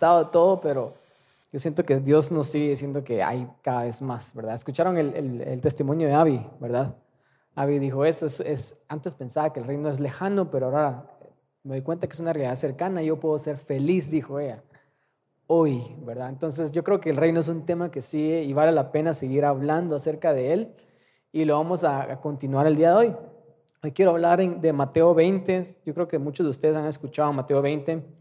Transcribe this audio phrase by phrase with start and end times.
[0.00, 0.94] listado todo, pero
[1.52, 4.54] yo siento que Dios nos sigue diciendo que hay cada vez más, ¿verdad?
[4.54, 6.94] Escucharon el, testimonio de Abby, ¿verdad?
[7.54, 11.04] Abby dijo eso, es, antes pensaba que el reino es lejano, pero ahora
[11.64, 14.62] me doy cuenta que es una realidad cercana yo puedo ser feliz, dijo ella,
[15.46, 16.30] hoy, ¿verdad?
[16.30, 19.12] Entonces yo creo que el reino es un tema que sigue y vale la pena
[19.12, 20.74] seguir hablando acerca de él
[21.30, 23.16] y lo vamos a, continuar el día de hoy.
[23.82, 27.60] Hoy quiero hablar de Mateo 20, yo creo que muchos de ustedes han escuchado Mateo
[27.60, 28.19] 20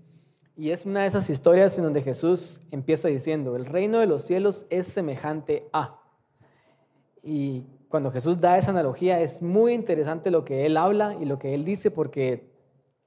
[0.59, 4.23] y es una de esas historias en donde Jesús empieza diciendo, el reino de los
[4.23, 6.01] cielos es semejante a.
[7.23, 11.39] Y cuando Jesús da esa analogía es muy interesante lo que él habla y lo
[11.39, 12.51] que él dice porque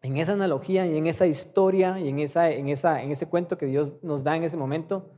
[0.01, 3.59] en esa analogía y en esa historia y en, esa, en, esa, en ese cuento
[3.59, 5.11] que Dios nos da en ese momento,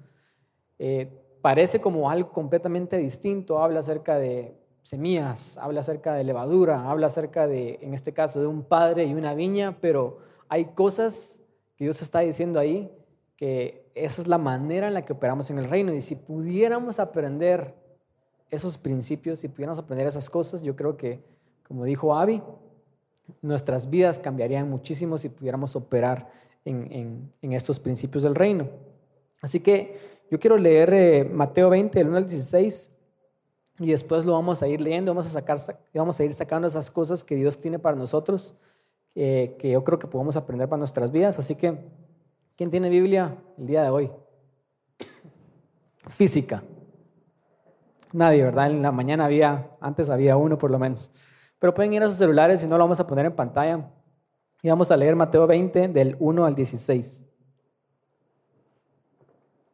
[0.80, 1.08] eh,
[1.40, 3.62] parece como algo completamente distinto.
[3.62, 8.48] Habla acerca de semillas, habla acerca de levadura, habla acerca de, en este caso, de
[8.48, 10.18] un padre y una viña, pero
[10.48, 11.40] hay cosas
[11.76, 12.90] que Dios está diciendo ahí
[13.36, 15.92] que esa es la manera en la que operamos en el reino.
[15.92, 17.74] Y si pudiéramos aprender
[18.50, 21.20] esos principios, si pudiéramos aprender esas cosas, yo creo que,
[21.66, 22.42] como dijo Avi,
[23.42, 26.30] nuestras vidas cambiarían muchísimo si pudiéramos operar
[26.64, 28.68] en, estos principios del reino.
[29.40, 29.96] Así que
[30.30, 32.92] yo quiero leer eh, Mateo 20, del 1 al 16,
[33.80, 35.58] y después lo vamos a ir leyendo, vamos a, sacar,
[35.92, 38.54] vamos a ir sacando esas cosas que Dios tiene para nosotros,
[39.14, 41.38] que yo creo que podemos aprender para nuestras vidas.
[41.38, 41.78] Así que,
[42.56, 44.10] ¿quién tiene Biblia el día de hoy?
[46.08, 46.62] Física.
[48.12, 48.70] Nadie, ¿verdad?
[48.70, 51.10] En la mañana había, antes había uno por lo menos.
[51.58, 53.90] Pero pueden ir a sus celulares, si no lo vamos a poner en pantalla.
[54.62, 57.24] Y vamos a leer Mateo 20 del 1 al 16.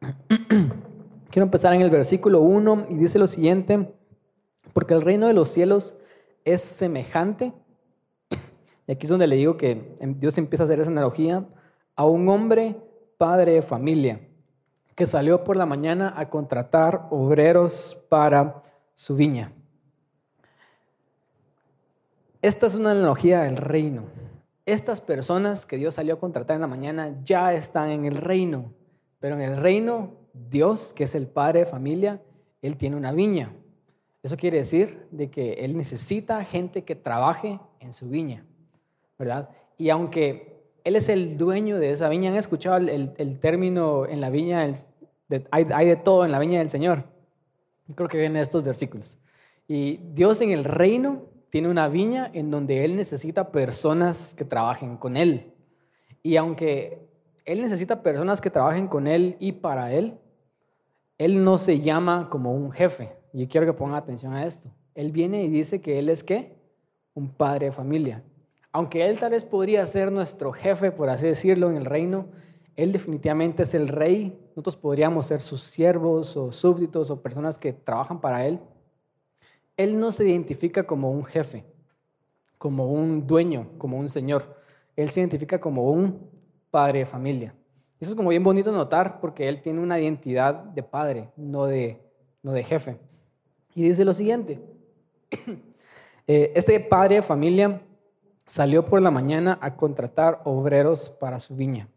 [1.29, 3.93] Quiero empezar en el versículo 1 y dice lo siguiente,
[4.73, 5.97] porque el reino de los cielos
[6.43, 7.53] es semejante,
[8.91, 11.45] aquí es donde le digo que Dios empieza a hacer esa analogía,
[11.95, 12.75] a un hombre
[13.17, 14.19] padre de familia
[14.95, 18.61] que salió por la mañana a contratar obreros para
[18.95, 19.51] su viña.
[22.41, 24.03] Esta es una analogía del reino.
[24.65, 28.73] Estas personas que Dios salió a contratar en la mañana ya están en el reino,
[29.19, 32.21] pero en el reino Dios, que es el padre de familia,
[32.61, 33.53] Él tiene una viña.
[34.23, 38.45] Eso quiere decir de que Él necesita gente que trabaje en su viña,
[39.77, 44.29] Y aunque Él es el dueño de esa viña, ¿han escuchado el, término en la
[44.29, 44.73] viña?
[45.51, 47.03] hay, hay de todo en la viña del Señor.
[47.87, 49.19] Yo creo que vienen estos versículos.
[49.67, 54.97] Y Dios en el reino tiene una viña en donde Él necesita personas que trabajen
[54.97, 55.53] con Él.
[56.23, 57.07] Y aunque
[57.45, 60.17] Él necesita personas que trabajen con Él y para Él,
[61.17, 63.13] Él no se llama como un jefe.
[63.33, 64.69] Y quiero que pongan atención a esto.
[64.95, 66.55] Él viene y dice que Él es qué?
[67.13, 68.23] Un padre de familia.
[68.71, 72.27] Aunque Él tal vez podría ser nuestro jefe, por así decirlo, en el reino,
[72.75, 74.39] Él definitivamente es el rey.
[74.49, 78.59] Nosotros podríamos ser sus siervos o súbditos o personas que trabajan para Él.
[79.77, 81.65] Él no se identifica como un jefe,
[82.57, 84.55] como un dueño, como un señor.
[84.95, 86.29] Él se identifica como un
[86.69, 87.53] padre de familia.
[87.99, 92.01] Eso es como bien bonito notar porque él tiene una identidad de padre, no de,
[92.41, 92.97] no de jefe.
[93.75, 94.59] Y dice lo siguiente,
[96.27, 97.81] eh, este padre de familia
[98.51, 101.87] salió por la mañana a contratar obreros para su viña.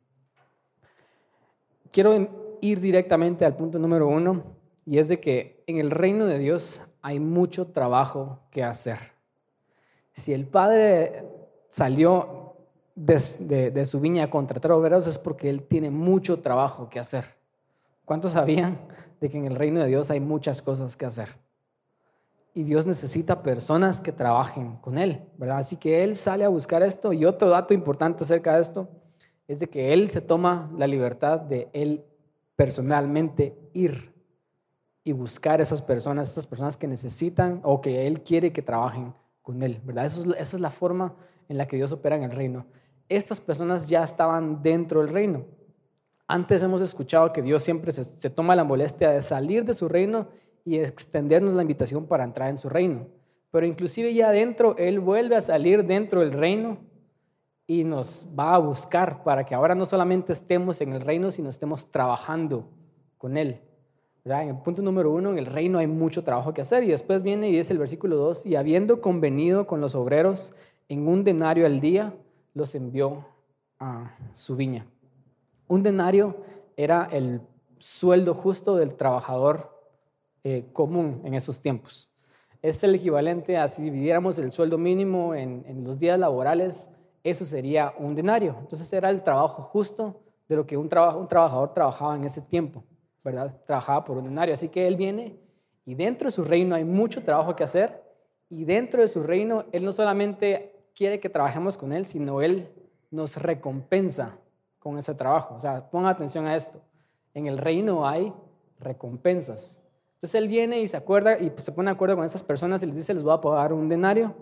[1.91, 4.45] Quiero ir directamente al punto número uno,
[4.87, 8.99] y es de que en el reino de Dios hay mucho trabajo que hacer.
[10.13, 11.25] Si el padre
[11.71, 12.55] salió
[12.95, 17.25] de, su viña a contratar obreros es porque él tiene mucho trabajo que hacer.
[18.05, 18.79] ¿Cuántos sabían
[19.21, 21.31] de que en el reino de Dios hay muchas cosas que hacer?
[22.55, 25.59] Y Dios necesita personas que trabajen con Él, ¿verdad?
[25.59, 27.13] Así que Él sale a buscar esto.
[27.13, 28.89] Y otro dato importante acerca de esto
[29.49, 32.05] es de que Él se toma la libertad de Él
[32.55, 34.15] personalmente ir
[35.03, 39.13] y buscar esas personas, esas personas que necesitan o que Él quiere que trabajen
[39.43, 40.07] con Él, ¿verdad?
[40.07, 41.15] esa es la forma
[41.49, 42.65] en la que Dios opera en el reino.
[43.09, 45.45] Estas personas ya estaban dentro del reino.
[46.27, 50.29] Antes hemos escuchado que Dios siempre se, toma la molestia de salir de su reino
[50.65, 53.07] y extendernos la invitación para entrar en su reino.
[53.51, 56.79] Pero inclusive ya adentro, Él vuelve a salir dentro del reino
[57.67, 61.51] y nos va a buscar para que ahora no solamente estemos en el reino, sino
[61.51, 62.69] estemos trabajando
[63.19, 63.61] con Él.
[64.25, 66.83] En el punto número uno, en el reino hay mucho trabajo que hacer.
[66.83, 70.55] Y después viene y dice el versículo 2, y habiendo convenido con los obreros
[70.89, 72.15] en un denario al día,
[72.55, 73.27] los envió
[73.79, 74.87] a su viña.
[75.69, 76.37] Un denario
[76.77, 77.43] era el
[77.79, 79.74] sueldo justo del trabajador
[80.45, 82.11] eh, común en esos tiempos.
[82.61, 86.91] Es el equivalente a si dividiéramos el sueldo mínimo en, los días laborales,
[87.23, 88.57] eso sería un denario.
[88.61, 92.85] Entonces era el trabajo justo de lo que un, un trabajador trabajaba en ese tiempo,
[93.23, 93.55] ¿verdad?
[93.67, 94.55] Trabajaba por un denario.
[94.55, 95.39] Así que él viene
[95.87, 98.03] y dentro de su reino hay mucho trabajo que hacer
[98.49, 102.69] y dentro de su reino él no solamente quiere que trabajemos con él, sino él
[103.11, 104.39] nos recompensa
[104.79, 105.55] con ese trabajo.
[105.55, 106.81] O sea, ponga atención a esto.
[107.33, 108.33] En el reino hay
[108.79, 109.81] recompensas.
[110.25, 112.87] Entonces él viene y se acuerda y se pone de acuerdo con esas personas y
[112.87, 114.35] les dice, les voy a pagar un denario.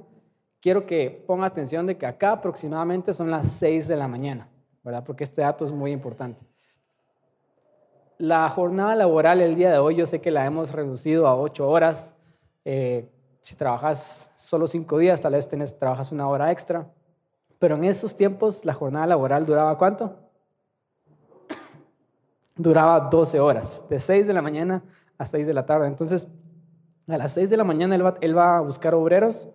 [0.60, 4.48] Quiero que ponga atención de que acá aproximadamente son las 6 de la mañana,
[4.84, 5.02] ¿verdad?
[5.02, 6.44] Porque este dato es muy importante.
[8.16, 11.68] La jornada laboral el día de hoy yo sé que la hemos reducido a 8
[11.68, 12.14] horas.
[12.64, 16.92] Eh, si trabajas solo 5 días, tal vez tenés, trabajas una hora extra.
[17.58, 20.16] Pero en esos tiempos la jornada laboral duraba cuánto?
[22.54, 24.84] Duraba 12 horas, de 6 de la mañana
[25.22, 25.86] a 6 de la tarde.
[25.86, 26.28] Entonces,
[27.08, 29.48] a las 6 de la mañana él va, él va a buscar obreros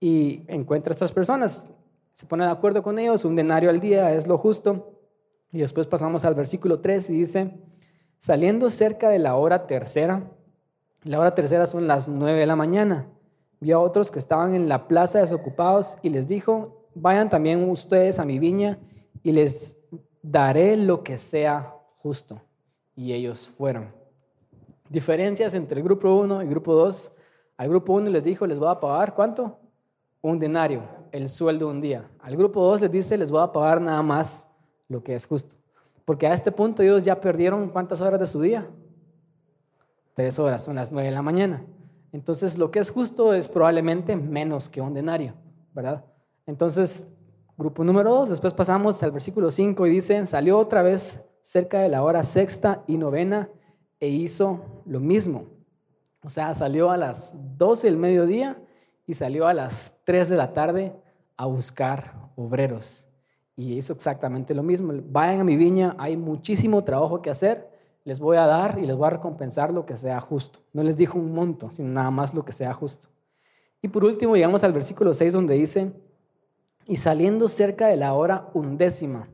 [0.00, 1.66] y encuentra a estas personas.
[2.12, 5.00] Se pone de acuerdo con ellos, un denario al día es lo justo.
[5.52, 7.54] Y después pasamos al versículo 3 y dice,
[8.18, 10.30] saliendo cerca de la hora tercera,
[11.04, 13.06] la hora tercera son las 9 de la mañana,
[13.60, 18.18] vio a otros que estaban en la plaza desocupados y les dijo, vayan también ustedes
[18.18, 18.78] a mi viña
[19.22, 19.78] y les
[20.22, 22.40] daré lo que sea justo.
[22.96, 24.03] Y ellos fueron.
[24.94, 27.12] Diferencias entre el grupo 1 y el grupo 2.
[27.56, 29.58] Al grupo 1 les dijo, les voy a pagar cuánto?
[30.22, 32.08] Un denario, el sueldo un día.
[32.20, 34.48] Al grupo 2 les dice, les voy a pagar nada más
[34.88, 35.56] lo que es justo.
[36.04, 38.68] Porque a este punto ellos ya perdieron cuántas horas de su día?
[40.14, 41.66] Tres horas, son las nueve de la mañana.
[42.12, 45.34] Entonces lo que es justo es probablemente menos que un denario,
[45.72, 46.04] ¿verdad?
[46.46, 47.12] Entonces,
[47.56, 51.88] grupo número dos, después pasamos al versículo 5 y dice, salió otra vez cerca de
[51.88, 53.48] la hora sexta y novena
[54.00, 55.46] e hizo lo mismo.
[56.22, 58.58] O sea, salió a las 12 del mediodía
[59.06, 60.94] y salió a las 3 de la tarde
[61.36, 63.06] a buscar obreros.
[63.56, 64.92] Y hizo exactamente lo mismo.
[65.10, 67.70] Vayan a mi viña, hay muchísimo trabajo que hacer,
[68.04, 70.60] les voy a dar y les voy a recompensar lo que sea justo.
[70.72, 73.08] No les dijo un monto, sino nada más lo que sea justo.
[73.80, 75.92] Y por último llegamos al versículo 6 donde dice,
[76.86, 79.28] y saliendo cerca de la hora undécima.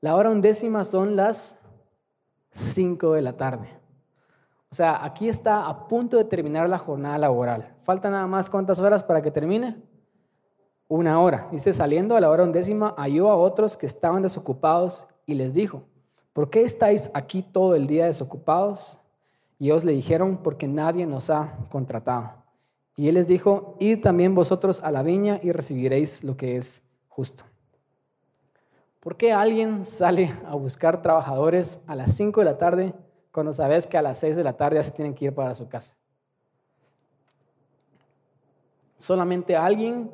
[0.00, 1.60] La hora undécima son las
[2.74, 3.68] 5 de la tarde.
[4.70, 7.74] O sea, aquí está a punto de terminar la jornada laboral.
[7.82, 9.76] Falta nada más cuántas horas para que termine.
[10.88, 11.48] Una hora.
[11.52, 15.84] Dice, saliendo a la hora undécima, halló a otros que estaban desocupados y les dijo,
[16.32, 18.98] ¿por qué estáis aquí todo el día desocupados?
[19.60, 22.32] Y ellos le dijeron, porque nadie nos ha contratado.
[22.96, 26.82] Y él les dijo, id también vosotros a la viña y recibiréis lo que es
[27.08, 27.44] justo.
[29.04, 32.94] ¿Por qué alguien sale a buscar trabajadores a las 5 de la tarde
[33.30, 35.52] cuando sabes que a las 6 de la tarde ya se tienen que ir para
[35.52, 35.94] su casa?
[38.96, 40.10] Solamente alguien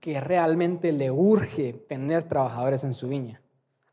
[0.00, 3.40] que realmente le urge tener trabajadores en su viña.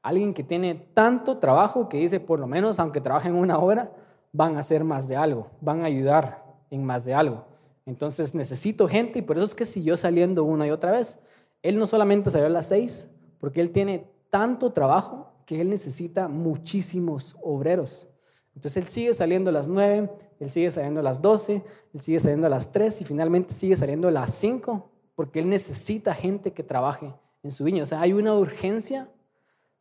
[0.01, 3.91] Alguien que tiene tanto trabajo que dice, por lo menos, aunque trabajen una hora,
[4.33, 7.45] van a hacer más de algo, van a ayudar en más de algo.
[7.85, 11.19] Entonces necesito gente y por eso es que siguió saliendo una y otra vez.
[11.61, 16.27] Él no solamente salió a las seis, porque él tiene tanto trabajo que él necesita
[16.27, 18.09] muchísimos obreros.
[18.55, 20.09] Entonces él sigue saliendo a las nueve,
[20.39, 23.75] él sigue saliendo a las doce, él sigue saliendo a las tres y finalmente sigue
[23.75, 27.83] saliendo a las cinco, porque él necesita gente que trabaje en su viña.
[27.83, 29.09] O sea, hay una urgencia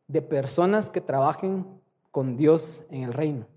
[0.07, 1.65] de personas que trabajen
[2.11, 3.47] con Dios en el reino.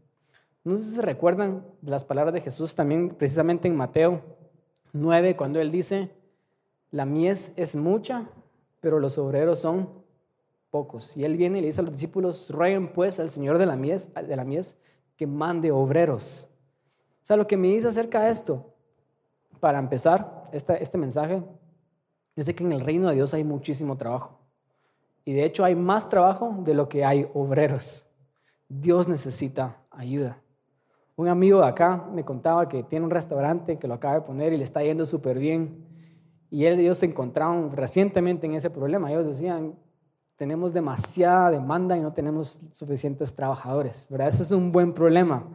[0.63, 4.23] No sé si se recuerdan las palabras de Jesús también precisamente en Mateo
[4.93, 6.11] 9, cuando él dice,
[6.93, 8.29] la mies es mucha,
[8.81, 10.04] pero los obreros son
[10.75, 11.17] pocos.
[11.17, 13.77] Y él viene y le dice a los discípulos, rueguen pues al Señor de la
[13.77, 14.77] mies, de la mies
[15.17, 16.49] que mande obreros.
[17.23, 18.75] O sea, lo que me dice acerca de esto,
[19.61, 21.45] para empezar este, este mensaje,
[22.35, 24.41] es que en el reino de Dios hay muchísimo trabajo.
[25.25, 28.05] Y de hecho hay más trabajo de lo que hay obreros.
[28.69, 30.43] Dios necesita ayuda.
[31.15, 34.53] Un amigo de acá me contaba que tiene un restaurante que lo acaba de poner
[34.53, 35.87] y le está yendo súper bien.
[36.51, 39.13] Y él y ellos se encontraron recientemente en ese problema.
[39.13, 39.77] Ellos decían,
[40.37, 44.09] tenemos demasiada demanda y no tenemos suficientes trabajadores.
[44.11, 44.29] ¿verdad?
[44.29, 45.47] Eso es un buen problema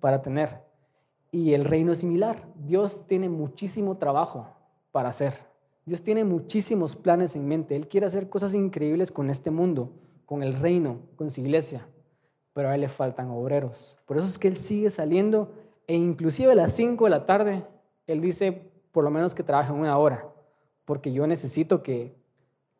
[0.00, 0.62] para tener.
[1.30, 2.46] Y el reino es similar.
[2.56, 4.48] Dios tiene muchísimo trabajo
[4.92, 5.34] para hacer.
[5.84, 7.76] Dios tiene muchísimos planes en mente.
[7.76, 9.92] Él quiere hacer cosas increíbles con este mundo,
[10.24, 11.86] con el reino, con su iglesia
[12.56, 13.98] pero a él le faltan obreros.
[14.06, 15.52] Por eso es que él sigue saliendo
[15.86, 17.66] e inclusive a las 5 de la tarde,
[18.06, 20.26] él dice, por lo menos que trabajen una hora,
[20.86, 22.16] porque yo necesito que,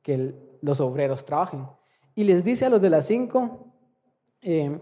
[0.00, 1.66] que los obreros trabajen.
[2.14, 3.66] Y les dice a los de las 5,
[4.42, 4.78] eh,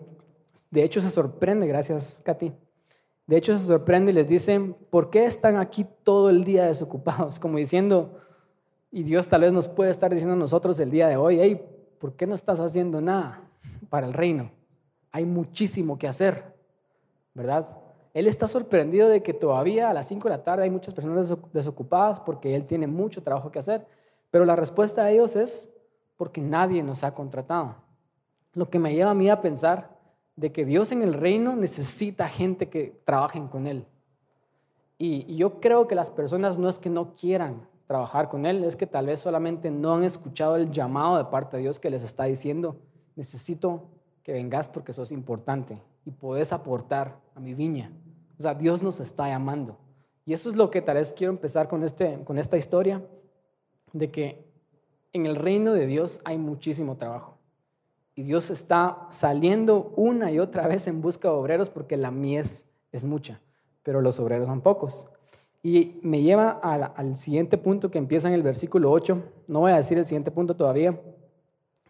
[0.71, 2.53] de hecho se sorprende, gracias Katy,
[3.27, 7.39] de hecho se sorprende y les dice, ¿por qué están aquí todo el día desocupados?
[7.41, 8.19] Como diciendo,
[8.91, 11.61] y Dios tal vez nos puede estar diciendo a nosotros el día de hoy, hey,
[11.99, 13.41] ¿por qué no estás haciendo nada?
[13.95, 14.51] para el reino.
[15.13, 16.53] Hay muchísimo que hacer,
[17.33, 17.69] ¿verdad?
[18.13, 21.33] Él está sorprendido de que todavía a las 5 de la tarde hay muchas personas
[21.53, 23.87] desocupadas porque él tiene mucho trabajo que hacer.
[24.35, 25.73] Pero la respuesta de ellos es
[26.17, 27.77] porque nadie nos ha contratado.
[28.53, 29.97] Lo que me lleva a mí a pensar
[30.35, 33.87] de que Dios en el reino necesita gente que trabajen con Él.
[34.99, 38.75] Y, yo creo que las personas no es que no quieran trabajar con Él, es
[38.75, 42.03] que tal vez solamente no han escuchado el llamado de parte de Dios que les
[42.03, 42.75] está diciendo,
[43.15, 43.85] necesito
[44.25, 47.93] que vengas porque sos importante y podés aportar a mi viña.
[48.37, 49.79] O sea, Dios nos está llamando.
[50.27, 53.01] Y eso es lo que tal vez quiero empezar con, este, con esta historia,
[53.95, 54.45] de que
[55.15, 57.39] en el reino de Dios hay muchísimo trabajo.
[58.15, 62.71] Y Dios está saliendo una y otra vez en busca de obreros porque la mies
[62.93, 63.41] es mucha,
[63.83, 65.09] pero los obreros son pocos.
[65.63, 69.23] Y me lleva al, siguiente punto que empieza en el versículo 8.
[69.49, 71.01] No voy a decir el siguiente punto todavía,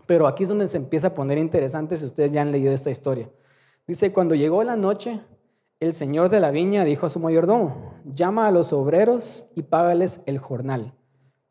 [0.06, 2.90] pero aquí es donde se empieza a poner interesante si ustedes ya han leído esta
[2.90, 3.28] historia.
[3.86, 5.20] Dice, cuando llegó la noche,
[5.80, 10.22] el señor de la viña dijo a su mayordomo, llama a los obreros y págales
[10.26, 10.94] el jornal,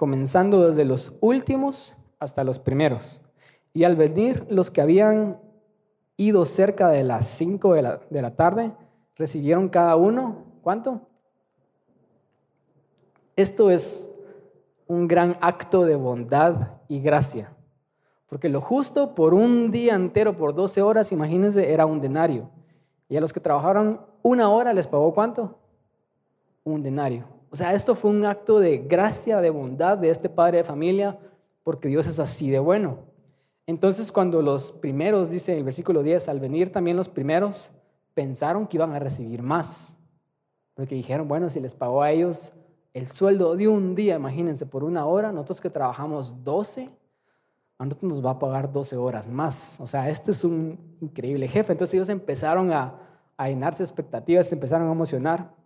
[0.04, 3.22] comenzando desde los últimos hasta los primeros.
[3.74, 5.40] Y al venir los que habían
[6.18, 8.74] ido cerca de las 5 de la, de la tarde,
[9.16, 11.08] recibieron cada uno, ¿cuánto?
[13.38, 14.12] Esto es
[14.88, 17.56] un gran acto de bondad y gracia.
[18.28, 22.50] Porque lo justo por un día entero, por 12 horas, imagínense, era un denario.
[23.08, 25.60] Y a los que trabajaron una hora les pagó cuánto?
[26.66, 27.24] Un denario.
[27.54, 31.20] O sea, esto fue un acto de gracia, de bondad de este padre de familia,
[31.62, 32.98] porque Dios es así de bueno.
[33.68, 37.70] Entonces cuando los primeros, dice el versículo 10, al venir también los primeros,
[38.16, 39.96] pensaron que iban a recibir más.
[40.74, 42.54] Porque dijeron, bueno, si les pagó a ellos
[42.92, 46.90] el sueldo de un día, imagínense, por una hora, nosotros que trabajamos 12,
[47.78, 49.80] a nosotros nos va a pagar 12 horas más.
[49.80, 51.74] O sea, este es un increíble jefe.
[51.74, 52.96] Entonces ellos empezaron a,
[53.38, 55.62] a llenarse expectativas, empezaron a emocionar.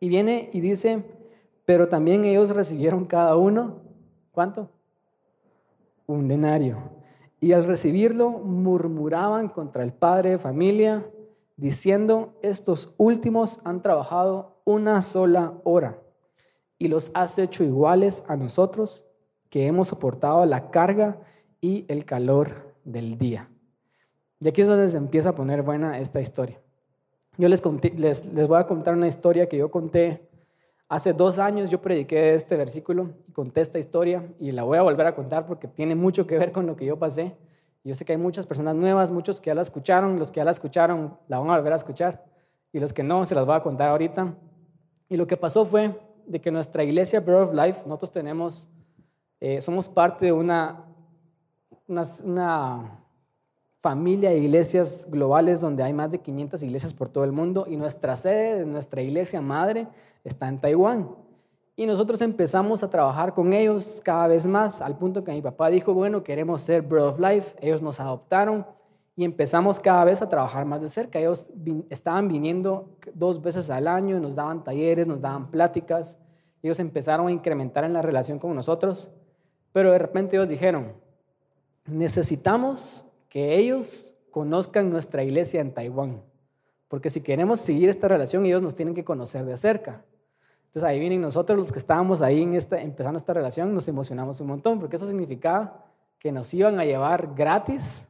[0.00, 1.04] Y viene y dice,
[1.64, 3.82] pero también ellos recibieron cada uno,
[4.32, 4.70] ¿cuánto?
[6.08, 6.78] un denario.
[7.40, 11.08] Y al recibirlo murmuraban contra el padre de familia,
[11.56, 15.98] diciendo, estos últimos han trabajado una sola hora
[16.78, 19.06] y los has hecho iguales a nosotros
[19.50, 21.20] que hemos soportado la carga
[21.60, 23.48] y el calor del día.
[24.40, 26.60] Y aquí es donde se empieza a poner buena esta historia.
[27.38, 27.62] Yo les,
[27.96, 30.28] les, les voy a contar una historia que yo conté
[30.90, 35.06] Hace dos años yo prediqué este versículo conté esta historia y la voy a volver
[35.06, 37.36] a contar porque tiene mucho que ver con lo que yo pasé.
[37.84, 40.44] Yo sé que hay muchas personas nuevas, muchos que ya la escucharon, los que ya
[40.44, 42.24] la escucharon la van a volver a escuchar
[42.72, 44.34] y los que no se las voy a contar ahorita.
[45.10, 45.94] Y lo que pasó fue
[46.26, 48.70] de que nuestra iglesia Breath of Life, nosotros tenemos,
[49.40, 50.86] eh, somos parte de una,
[51.86, 53.04] una
[53.88, 57.78] familia de iglesias globales donde hay más de 500 iglesias por todo el mundo y
[57.78, 59.88] nuestra sede de nuestra iglesia madre
[60.24, 61.08] está en Taiwán.
[61.74, 65.70] Y nosotros empezamos a trabajar con ellos cada vez más, al punto que mi papá
[65.70, 67.56] dijo, bueno, queremos ser Bread of Life.
[67.62, 68.66] Ellos nos adoptaron
[69.16, 71.18] y empezamos cada vez a trabajar más de cerca.
[71.18, 71.48] Ellos
[71.88, 76.18] estaban viniendo dos veces al año, nos daban talleres, nos daban pláticas.
[76.62, 79.10] Ellos empezaron a incrementar en la relación con nosotros,
[79.72, 80.92] pero de repente ellos dijeron,
[81.86, 86.22] necesitamos que ellos conozcan nuestra iglesia en Taiwán.
[86.88, 90.04] Porque si queremos seguir esta relación, ellos nos tienen que conocer de cerca.
[90.66, 94.40] Entonces ahí vienen nosotros los que estábamos ahí en esta, empezando esta relación, nos emocionamos
[94.40, 95.86] un montón, porque eso significaba
[96.18, 98.06] que nos iban a llevar gratis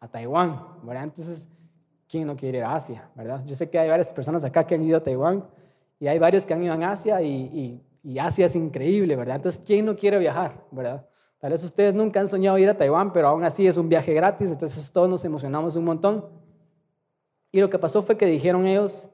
[0.00, 1.04] a Taiwán, ¿verdad?
[1.04, 1.48] Entonces,
[2.08, 3.42] ¿quién no quiere ir a Asia, verdad?
[3.44, 5.44] Yo sé que hay varias personas acá que han ido a Taiwán
[5.98, 9.36] y hay varios que han ido a Asia y, y, y Asia es increíble, ¿verdad?
[9.36, 11.04] Entonces, ¿quién no quiere viajar, verdad?
[11.38, 14.12] Tal vez ustedes nunca han soñado ir a Taiwán, pero aún así es un viaje
[14.12, 16.24] gratis, entonces todos nos emocionamos un montón.
[17.52, 19.08] Y lo que pasó fue que dijeron ellos,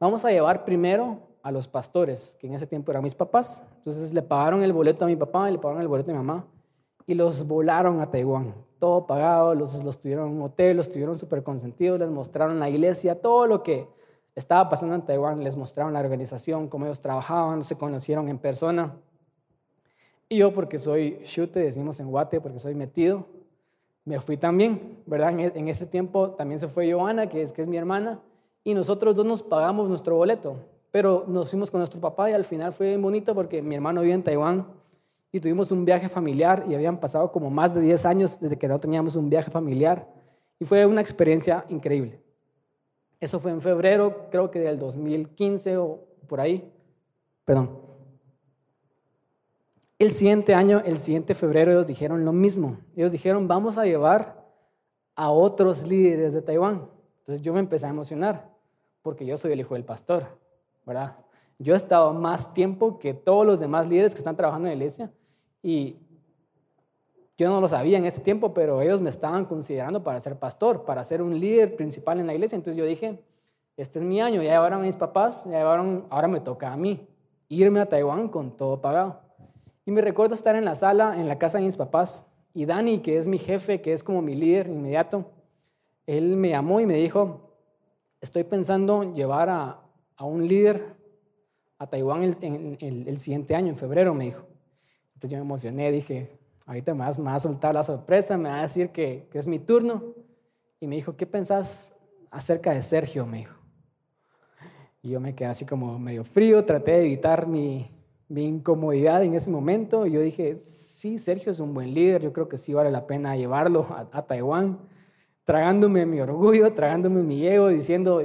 [0.00, 3.68] vamos a llevar primero a los pastores, que en ese tiempo eran mis papás.
[3.76, 6.18] Entonces le pagaron el boleto a mi papá y le pagaron el boleto a mi
[6.18, 6.46] mamá
[7.08, 8.54] y los volaron a Taiwán.
[8.78, 12.68] Todo pagado, los, los tuvieron en un hotel, los tuvieron súper consentidos, les mostraron la
[12.68, 13.88] iglesia, todo lo que
[14.34, 18.94] estaba pasando en Taiwán, les mostraron la organización, cómo ellos trabajaban, se conocieron en persona.
[20.28, 23.24] Y yo, porque soy chute, decimos en Guate, porque soy metido,
[24.04, 25.38] me fui también, ¿verdad?
[25.38, 28.20] En, ese tiempo también se fue Joana, que es, que es mi hermana,
[28.64, 30.56] y nosotros dos nos pagamos nuestro boleto,
[30.90, 34.14] pero nos fuimos con nuestro papá y al final fue bonito porque mi hermano vive
[34.14, 34.66] en Taiwán
[35.32, 38.68] y tuvimos un viaje familiar y habían pasado como más de 10 años desde que
[38.68, 40.06] no teníamos un viaje familiar
[40.58, 42.20] y fue una experiencia increíble.
[43.20, 46.70] Eso fue en febrero, creo que del 2015 o por ahí,
[47.44, 47.87] perdón.
[49.98, 52.78] El siguiente año, el siguiente febrero, ellos dijeron lo mismo.
[52.94, 54.46] Ellos dijeron, vamos a llevar
[55.16, 56.88] a otros líderes de Taiwán.
[57.18, 58.48] Entonces yo me empecé a emocionar
[59.02, 60.26] porque yo soy el hijo del pastor,
[60.86, 61.16] ¿verdad?
[61.58, 64.76] Yo he estado más tiempo que todos los demás líderes que están trabajando en la
[64.76, 65.10] iglesia
[65.62, 65.96] y
[67.36, 70.84] yo no lo sabía en ese tiempo, pero ellos me estaban considerando para ser pastor,
[70.84, 72.54] para ser un líder principal en la iglesia.
[72.54, 73.20] Entonces yo dije,
[73.76, 76.76] este es mi año, ya llevaron a mis papás, ya llevaron, ahora me toca a
[76.76, 77.08] mí
[77.48, 79.27] irme a Taiwán con todo pagado.
[79.88, 82.98] Y me recuerdo estar en la sala, en la casa de mis papás, y Dani,
[83.00, 85.30] que es mi jefe, que es como mi líder inmediato,
[86.04, 87.54] él me llamó y me dijo,
[88.20, 89.80] estoy pensando llevar a,
[90.14, 90.94] a un líder
[91.78, 92.76] a Taiwán el,
[93.08, 94.46] el, siguiente año, en febrero, me dijo.
[95.14, 98.62] Entonces yo me emocioné, dije, ahorita me vas, a soltar la sorpresa, me va a
[98.64, 100.04] decir que, que es mi turno.
[100.80, 101.96] Y me dijo, ¿qué pensás
[102.30, 103.24] acerca de Sergio?
[103.24, 103.56] Me dijo.
[105.00, 107.97] Y yo me quedé así como medio frío, traté de evitar mi,
[108.28, 110.06] mi incomodidad en ese momento.
[110.06, 113.36] Yo dije, sí, Sergio es un buen líder, yo creo que sí vale la pena
[113.36, 114.78] llevarlo a, Taiwán,
[115.44, 118.22] tragándome mi orgullo, tragándome mi ego, diciendo,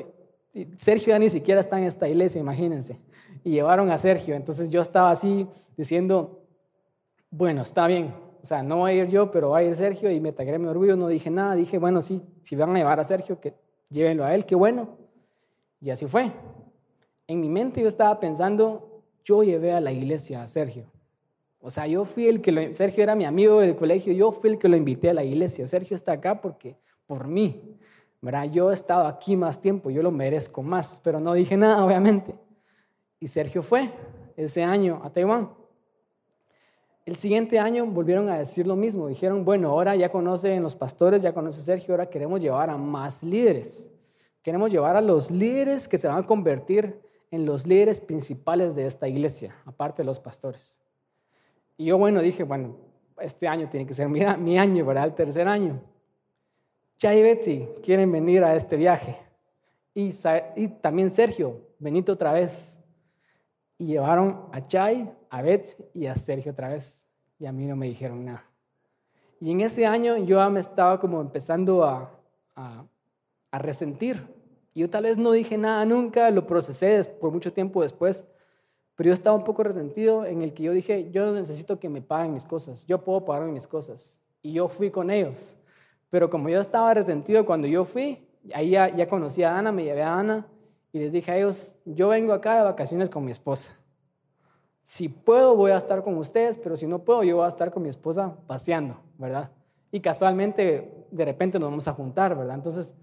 [0.78, 3.00] Sergio ya ni siquiera está en esta iglesia, imagínense.
[3.44, 4.36] Y llevaron a Sergio.
[4.36, 6.44] Entonces yo estaba así diciendo,
[7.30, 8.14] bueno, está bien.
[8.42, 10.58] O sea, no voy a ir yo, pero va a ir Sergio y me tagué
[10.60, 10.96] mi orgullo.
[10.96, 11.56] No dije nada.
[11.56, 13.54] Dije, bueno, sí, si van a llevar a Sergio, que
[13.90, 14.98] llévenlo a él, qué bueno.
[15.80, 16.32] Y así fue
[17.28, 18.93] en mi mente yo estaba pensando,
[19.24, 20.86] yo llevé a la iglesia a Sergio.
[21.60, 24.50] O sea, yo fui el que lo, Sergio era mi amigo del colegio, yo fui
[24.50, 25.66] el que lo invité a la iglesia.
[25.66, 26.76] Sergio está acá porque,
[27.08, 27.78] por mí,
[28.22, 28.52] ¿verdad?
[28.52, 32.36] Yo he estado aquí más tiempo, yo lo merezco más, pero no dije nada, obviamente.
[33.20, 33.90] Y Sergio fue
[34.36, 35.52] ese año a Taiwán.
[37.06, 39.08] El siguiente año volvieron a decir lo mismo.
[39.08, 43.24] Dijeron, bueno, ahora ya conocen los pastores, ya conoce Sergio, ahora queremos llevar a más
[43.24, 43.90] líderes.
[44.42, 47.02] Queremos llevar a los líderes que se van a convertir
[47.34, 50.80] en los líderes principales de esta iglesia, aparte de los pastores.
[51.78, 52.76] Y yo, bueno, dije, bueno,
[53.20, 55.06] este año tiene que ser mi, mi año, ¿verdad?
[55.06, 55.82] El tercer año.
[57.00, 59.18] Chay y Betsy quieren venir a este viaje.
[59.96, 60.12] Y,
[60.80, 62.80] también Sergio, Benito otra vez.
[63.80, 67.08] Y llevaron a Chay, a Betsy y a Sergio otra vez.
[67.40, 68.46] Y a mí no me dijeron nada.
[69.40, 72.12] Y en ese año yo me estaba como empezando a,
[72.56, 72.86] a,
[73.50, 74.24] a resentir
[74.80, 78.28] yo tal vez no dije nada nunca, lo procesé por mucho tiempo después,
[78.96, 82.02] pero yo estaba un poco resentido en el que yo dije, yo necesito que me
[82.02, 84.20] paguen mis cosas, yo puedo pagar mis cosas.
[84.42, 85.56] Y yo fui con ellos.
[86.10, 89.84] Pero como yo estaba resentido cuando yo fui, ahí ya, ya conocí a Ana, me
[89.84, 90.48] llevé a Ana
[90.92, 93.74] y les dije a ellos, yo vengo acá de vacaciones con mi esposa.
[94.84, 97.72] Si puedo, voy a estar con ustedes, pero si no puedo, yo voy a estar
[97.72, 99.50] con mi esposa paseando, ¿verdad?
[99.92, 102.56] Y casualmente, de repente nos vamos a juntar, ¿verdad?
[102.56, 102.94] Entonces,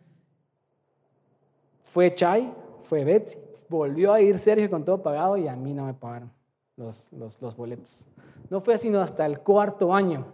[1.93, 5.87] fue Chay, fue Betsy, volvió a ir Sergio con todo pagado y a mí no
[5.87, 6.31] me pagaron
[6.77, 8.07] los, los, boletos.
[8.49, 10.27] No fue sino hasta el cuarto año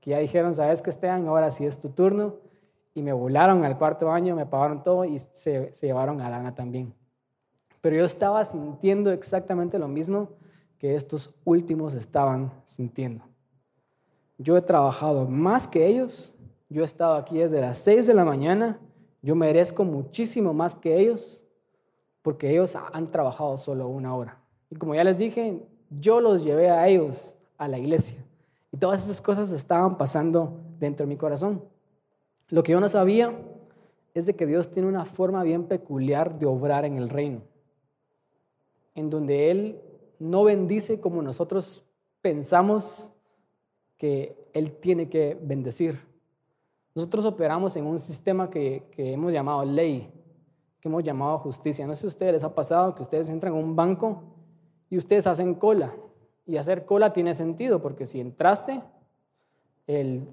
[0.00, 2.36] que ya dijeron, sabes que Esteban, ahora sí es tu turno.
[2.94, 6.54] Y me volaron al cuarto año, me pagaron todo y se, se llevaron a Lana
[6.54, 6.94] también.
[7.82, 10.30] Pero yo estaba sintiendo exactamente lo mismo
[10.78, 13.22] que estos últimos estaban sintiendo.
[14.38, 16.34] Yo he trabajado más que ellos.
[16.70, 18.80] Yo he estado aquí desde las 6 de la mañana
[19.26, 21.44] yo merezco muchísimo más que ellos
[22.22, 24.38] porque ellos han trabajado solo una hora.
[24.70, 28.24] Y como ya les dije, yo los llevé a ellos a la iglesia.
[28.70, 31.64] Y todas esas cosas estaban pasando dentro de mi corazón.
[32.50, 33.36] Lo que yo no sabía
[34.14, 37.42] es de que Dios tiene una forma bien peculiar de obrar en el reino,
[38.94, 39.80] en donde Él
[40.20, 41.84] no bendice como nosotros
[42.22, 43.10] pensamos
[43.96, 45.98] que Él tiene que bendecir.
[46.96, 50.10] Nosotros operamos en un sistema que, hemos llamado ley,
[50.80, 51.86] que hemos llamado justicia.
[51.86, 54.22] No sé si a ustedes les ha pasado que ustedes entran a un banco
[54.88, 55.92] y ustedes hacen cola.
[56.46, 58.82] Y hacer cola tiene sentido, porque si entraste,
[59.86, 60.26] el,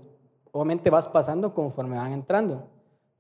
[0.54, 2.69] obviamente vas pasando conforme van entrando.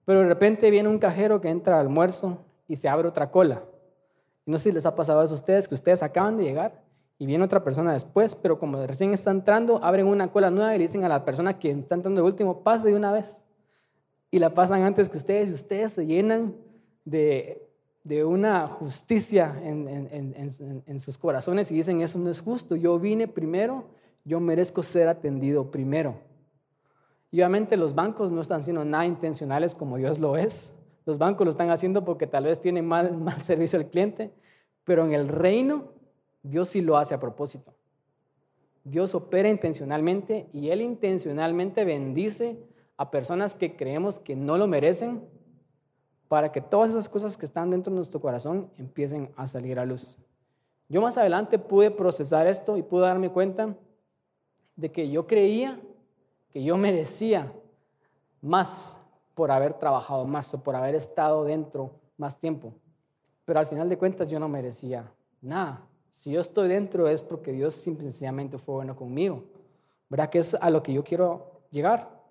[0.05, 3.61] Pero de repente viene un cajero que entra al almuerzo y se abre otra cola.
[4.45, 6.81] No sé si les ha pasado a ustedes, que ustedes acaban de llegar
[7.19, 10.79] y viene otra persona después, pero como recién está entrando, abren una cola nueva y
[10.79, 13.43] le dicen a la persona que está entrando de último, pase de una vez.
[14.31, 16.55] Y la pasan antes que ustedes y ustedes se llenan
[17.05, 17.61] de,
[18.03, 22.99] de una justicia en, en, en, sus corazones y dicen, eso no es justo, yo
[22.99, 23.85] vine primero,
[24.25, 26.15] yo merezco ser atendido primero.
[27.31, 30.73] Y obviamente los bancos no están siendo nada intencionales como Dios lo es.
[31.05, 34.33] Los bancos lo están haciendo porque tal vez tienen mal, mal servicio al cliente,
[34.83, 35.92] pero en el reino
[36.43, 37.73] Dios sí lo hace a propósito.
[38.83, 42.59] Dios opera intencionalmente y Él intencionalmente bendice
[42.97, 45.23] a personas que creemos que no lo merecen
[46.27, 49.85] para que todas esas cosas que están dentro de nuestro corazón empiecen a salir a
[49.85, 50.17] luz.
[50.89, 53.75] Yo más adelante pude procesar esto y pude darme cuenta
[54.75, 55.79] de que yo creía
[56.51, 57.51] que yo merecía
[58.41, 58.99] más
[59.33, 62.73] por haber trabajado más o por haber estado dentro más tiempo.
[63.45, 65.87] Pero al final de cuentas yo no merecía nada.
[66.13, 69.45] Si yo estoy dentro es porque Dios simplemente fue bueno conmigo.
[70.09, 70.29] ¿Verdad?
[70.29, 72.21] Que es a lo que yo quiero llegar.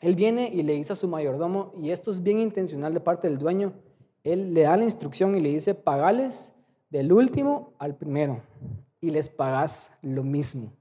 [0.00, 3.28] Él viene y le dice a su mayordomo, y esto es bien intencional de parte
[3.28, 3.74] del dueño,
[4.24, 6.54] él le da la instrucción y le dice, pagales
[6.88, 8.40] del último al primero
[8.98, 10.72] y les pagas lo mismo.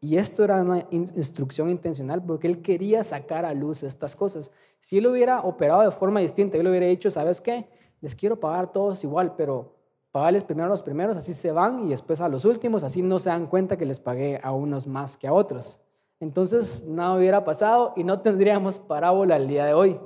[0.00, 4.50] Y esto era una instrucción intencional porque él quería sacar a luz estas cosas.
[4.80, 7.68] Si él hubiera operado de forma distinta, él hubiera dicho, ¿sabes qué?
[8.00, 9.81] Les quiero pagar todos igual, pero
[10.12, 13.18] pagarles primero a los primeros, así se van, y después a los últimos, así no
[13.18, 15.80] se dan cuenta que les pagué a unos más que a otros.
[16.20, 19.98] Entonces nada hubiera pasado y no tendríamos parábola el día de hoy.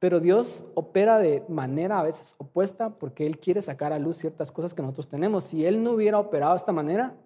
[0.00, 4.52] Pero Dios opera de manera a veces opuesta porque Él quiere sacar a luz ciertas
[4.52, 5.44] cosas que nosotros tenemos.
[5.44, 7.16] Si Él no hubiera operado de esta manera,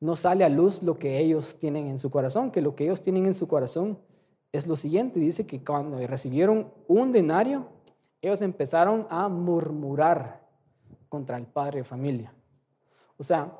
[0.00, 3.02] no sale a luz lo que ellos tienen en su corazón, que lo que ellos
[3.02, 3.98] tienen en su corazón
[4.52, 5.20] es lo siguiente.
[5.20, 7.66] Dice que cuando recibieron un denario,
[8.22, 10.45] ellos empezaron a murmurar
[11.08, 12.32] contra el padre de familia.
[13.18, 13.52] O sea,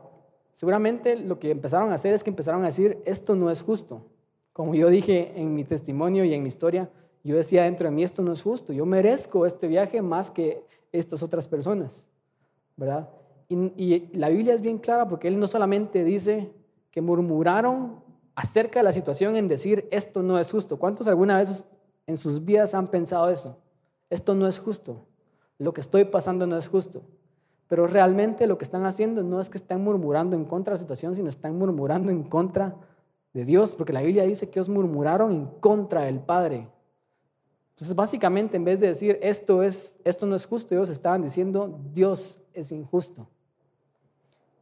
[0.53, 4.03] seguramente lo que empezaron a hacer es que empezaron a decir, esto no es justo.
[4.53, 6.89] Como yo dije en mi testimonio y en mi historia,
[7.23, 10.65] yo decía dentro de mí, esto no es justo, yo merezco este viaje más que
[10.93, 12.09] estas otras personas,
[12.77, 13.09] ¿verdad?
[13.49, 16.51] Y, la Biblia es bien clara porque él no solamente dice
[16.91, 18.01] que murmuraron
[18.35, 20.79] acerca de la situación en decir, esto no es justo.
[20.79, 21.69] ¿Cuántos alguna vez
[22.07, 23.59] en sus vidas han pensado eso?
[24.11, 25.05] Esto no es justo.
[25.59, 27.03] Lo que estoy pasando no es justo.
[27.68, 30.81] Pero realmente lo que están haciendo no es que están murmurando en contra de la
[30.81, 32.76] situación, sino están murmurando en contra
[33.33, 36.68] de Dios, porque la Biblia dice que ellos murmuraron en contra del Padre.
[37.70, 41.79] Entonces, básicamente, en vez de decir esto, es, esto no es justo, ellos estaban diciendo
[41.92, 43.26] Dios es injusto.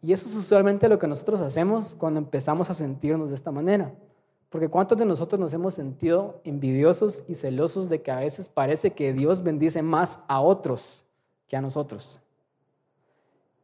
[0.03, 3.95] Y eso es usualmente lo que nosotros hacemos cuando empezamos a sentirnos de esta manera.
[4.51, 8.93] Porque ¿cuántos de nosotros nos hemos sentido envidiosos y celosos de que a veces parece
[8.93, 11.07] que Dios bendice más a otros
[11.49, 12.21] que a nosotros?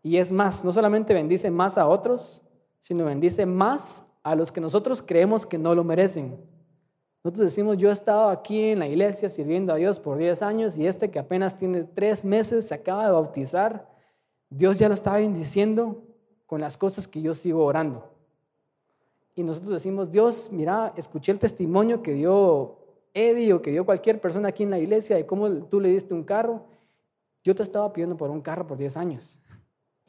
[0.02, 2.42] Y es más, no solamente bendice más a otros,
[2.78, 6.38] sino bendice más a los que nosotros creemos que no lo merecen.
[7.22, 10.78] Nosotros decimos, yo he estado aquí en la iglesia sirviendo a Dios por 10 años
[10.78, 13.90] y este que apenas tiene 3 meses se acaba de bautizar,
[14.48, 16.02] Dios ya lo está bendiciendo
[16.46, 18.10] con las cosas que yo sigo orando.
[19.36, 22.78] Y nosotros decimos, Dios, mira, escuché el testimonio que dio
[23.12, 26.14] Eddie o que dio cualquier persona aquí en la iglesia de cómo tú le diste
[26.14, 26.64] un carro.
[27.44, 29.39] Yo te estaba pidiendo por un carro por 10 años.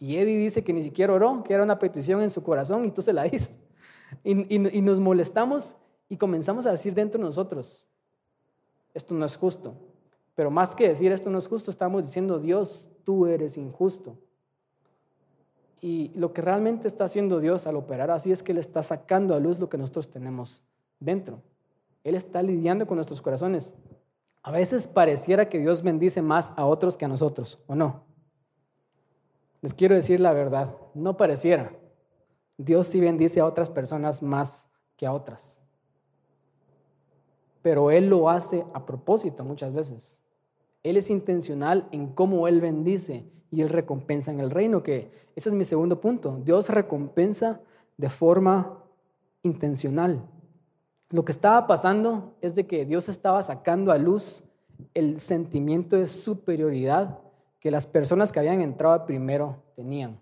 [0.01, 2.91] Y Eddie dice que ni siquiera oró, que era una petición en su corazón y
[2.91, 3.55] tú se la diste.
[4.23, 5.77] Y, y nos molestamos
[6.09, 7.85] y comenzamos a decir dentro de nosotros,
[8.95, 9.75] esto no es justo.
[10.33, 14.17] Pero más que decir esto no es justo, estamos diciendo, Dios, tú eres injusto.
[15.81, 19.35] Y lo que realmente está haciendo Dios al operar así es que Él está sacando
[19.35, 20.63] a luz lo que nosotros tenemos
[20.99, 21.43] dentro.
[22.03, 23.75] Él está lidiando con nuestros corazones.
[24.41, 28.10] A veces pareciera que Dios bendice más a otros que a nosotros, ¿o no?
[29.61, 31.71] Les quiero decir la verdad, no pareciera.
[32.57, 35.59] Dios sí bendice a otras personas más que a otras.
[37.61, 40.21] Pero Él lo hace a propósito muchas veces.
[40.83, 45.49] Él es intencional en cómo Él bendice y Él recompensa en el reino, que ese
[45.49, 46.39] es mi segundo punto.
[46.43, 47.61] Dios recompensa
[47.97, 48.83] de forma
[49.43, 50.25] intencional.
[51.09, 54.43] Lo que estaba pasando es de que Dios estaba sacando a luz
[54.93, 57.19] el sentimiento de superioridad
[57.61, 60.19] que las personas que habían entrado primero tenían.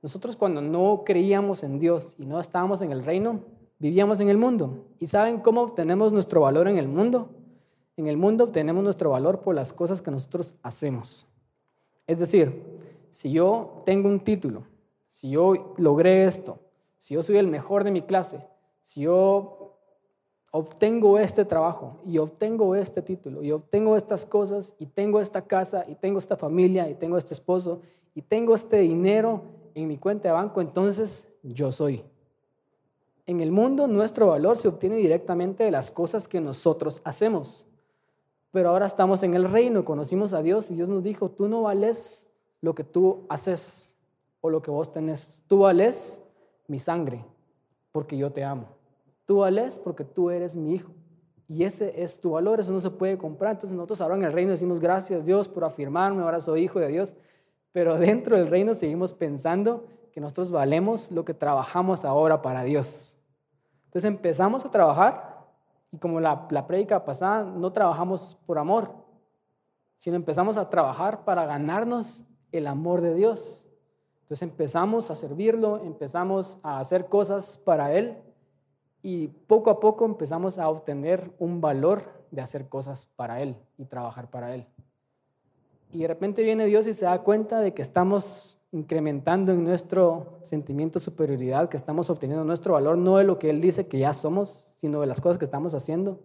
[0.00, 3.40] Nosotros cuando no creíamos en Dios y no estábamos en el reino,
[3.80, 4.86] vivíamos en el mundo.
[5.00, 7.30] ¿Y saben cómo obtenemos nuestro valor en el mundo?
[7.96, 11.26] En el mundo obtenemos nuestro valor por las cosas que nosotros hacemos.
[12.06, 12.62] Es decir,
[13.10, 14.64] si yo tengo un título,
[15.08, 16.60] si yo logré esto,
[16.96, 18.46] si yo soy el mejor de mi clase,
[18.82, 19.65] si yo
[20.50, 25.84] obtengo este trabajo y obtengo este título y obtengo estas cosas y tengo esta casa
[25.88, 27.80] y tengo esta familia y tengo este esposo
[28.14, 29.42] y tengo este dinero
[29.74, 32.02] en mi cuenta de banco, entonces yo soy.
[33.26, 37.66] En el mundo nuestro valor se obtiene directamente de las cosas que nosotros hacemos.
[38.52, 41.62] Pero ahora estamos en el reino, conocimos a Dios y Dios nos dijo, tú no
[41.62, 42.26] vales
[42.62, 43.98] lo que tú haces
[44.40, 46.26] o lo que vos tenés, tú vales
[46.68, 47.24] mi sangre
[47.92, 48.75] porque yo te amo.
[49.26, 50.92] Tú vales porque tú eres mi hijo.
[51.48, 53.52] Y ese es tu valor, eso no se puede comprar.
[53.52, 56.88] Entonces nosotros ahora en el reino decimos gracias Dios por afirmarme, ahora soy hijo de
[56.88, 57.14] Dios.
[57.72, 63.18] Pero dentro del reino seguimos pensando que nosotros valemos lo que trabajamos ahora para Dios.
[63.86, 65.44] Entonces empezamos a trabajar
[65.90, 68.92] y como la, la prédica pasada, no trabajamos por amor,
[69.98, 73.66] sino empezamos a trabajar para ganarnos el amor de Dios.
[74.22, 78.16] Entonces empezamos a servirlo, empezamos a hacer cosas para Él
[79.02, 83.84] y poco a poco empezamos a obtener un valor de hacer cosas para Él y
[83.84, 84.66] trabajar para Él.
[85.92, 90.38] Y de repente viene Dios y se da cuenta de que estamos incrementando en nuestro
[90.42, 93.98] sentimiento de superioridad, que estamos obteniendo nuestro valor no de lo que Él dice que
[93.98, 96.20] ya somos, sino de las cosas que estamos haciendo.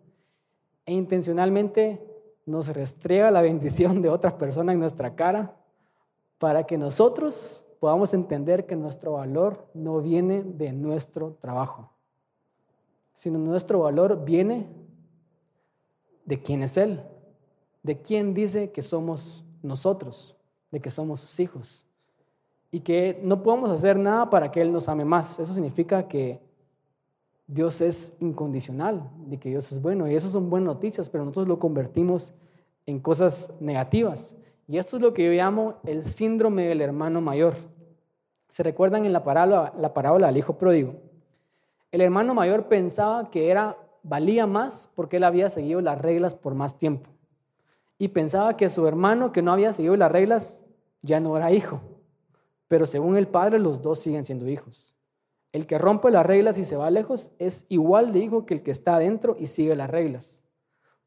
[0.85, 2.01] E intencionalmente
[2.45, 5.55] nos restriega la bendición de otra persona en nuestra cara
[6.37, 11.91] para que nosotros podamos entender que nuestro valor no viene de nuestro trabajo,
[13.13, 14.67] sino nuestro valor viene
[16.25, 17.01] de quién es Él,
[17.83, 20.35] de quién dice que somos nosotros,
[20.71, 21.85] de que somos sus hijos
[22.71, 25.39] y que no podemos hacer nada para que Él nos ame más.
[25.39, 26.39] Eso significa que
[27.47, 31.49] Dios es incondicional, de que Dios es bueno y eso son buenas noticias, pero nosotros
[31.49, 32.33] lo convertimos
[32.85, 34.37] en cosas negativas.
[34.67, 37.55] Y esto es lo que yo llamo el síndrome del hermano mayor.
[38.47, 40.95] ¿Se recuerdan en la parábola, la parábola del hijo pródigo?
[41.91, 46.55] El hermano mayor pensaba que era valía más porque él había seguido las reglas por
[46.55, 47.09] más tiempo.
[47.97, 50.65] Y pensaba que su hermano que no había seguido las reglas
[51.01, 51.81] ya no era hijo.
[52.67, 54.95] Pero según el padre, los dos siguen siendo hijos.
[55.51, 58.63] El que rompe las reglas y se va lejos es igual de hijo que el
[58.63, 60.43] que está adentro y sigue las reglas.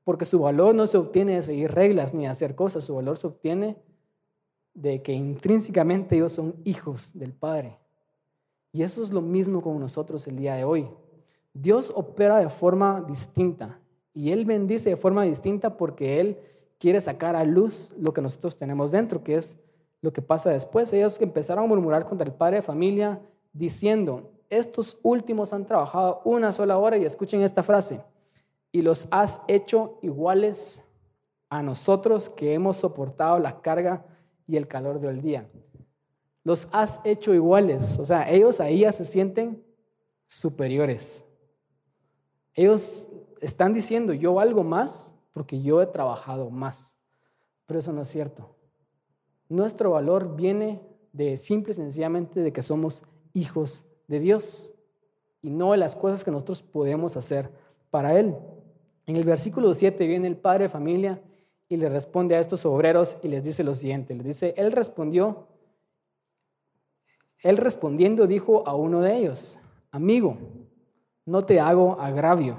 [0.05, 3.17] Porque su valor no se obtiene de seguir reglas ni de hacer cosas, su valor
[3.17, 3.83] se obtiene
[4.75, 7.79] de que intrínsecamente ellos son hijos del Padre.
[8.75, 10.89] Y eso es lo mismo con nosotros el día de hoy.
[11.53, 13.79] Dios opera de forma distinta
[14.13, 16.41] y Él bendice de forma distinta porque Él
[16.81, 19.63] quiere sacar a luz lo que nosotros tenemos dentro, que es
[20.01, 20.93] lo que pasa después.
[20.93, 26.51] Ellos empezaron a murmurar contra el padre de familia diciendo, estos últimos han trabajado una
[26.51, 28.01] sola hora y escuchen esta frase,
[28.73, 30.85] y los has hecho iguales
[31.49, 34.05] a nosotros que hemos soportado la carga
[34.49, 35.49] y el calor del día.
[36.45, 39.65] Los has hecho iguales, o sea, ellos ahí ya se sienten
[40.27, 41.25] superiores.
[42.55, 43.09] Ellos
[43.41, 46.99] están diciendo, yo valgo más porque yo he trabajado más.
[47.67, 48.55] Pero eso no es cierto.
[49.49, 50.81] Nuestro valor viene
[51.13, 54.73] de simple y sencillamente de que somos hijos de Dios
[55.43, 57.51] y no de las cosas que nosotros podemos hacer
[57.91, 58.37] para Él.
[59.07, 61.23] En el versículo 7 viene el padre de familia
[61.69, 64.15] y le responde a estos obreros y les dice lo siguiente.
[64.15, 65.49] Les dice, Él respondió,
[67.45, 70.39] Él respondiendo dijo a uno de ellos, amigo,
[71.27, 72.57] no te hago agravio.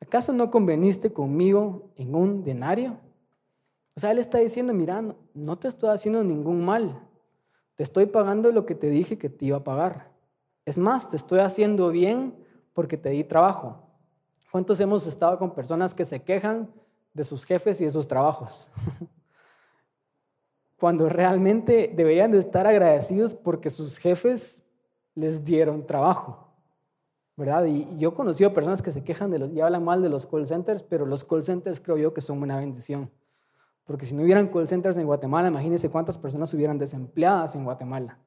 [0.00, 2.96] ¿Acaso no conveniste conmigo en un denario?
[3.96, 5.02] O sea, él está diciendo, mira,
[5.34, 7.02] no, te estoy haciendo ningún mal.
[7.74, 10.12] Te estoy pagando lo que te dije que te iba a pagar.
[10.64, 12.36] Es más, te estoy haciendo bien
[12.72, 13.82] porque te di trabajo.
[14.52, 16.70] ¿Cuántos hemos estado con personas que se quejan
[17.12, 18.70] de sus jefes y de sus trabajos?
[20.84, 24.66] Cuando realmente deberían de estar agradecidos porque sus jefes
[25.14, 26.46] les dieron trabajo.
[27.36, 27.64] ¿verdad?
[27.64, 30.26] Y, yo he conocido personas que se quejan de los, y hablan mal de los
[30.26, 33.10] call centers, pero los call centers creo yo que son una bendición.
[33.84, 38.18] Porque si no hubieran call centers en Guatemala, imagínense cuántas personas hubieran desempleadas en Guatemala.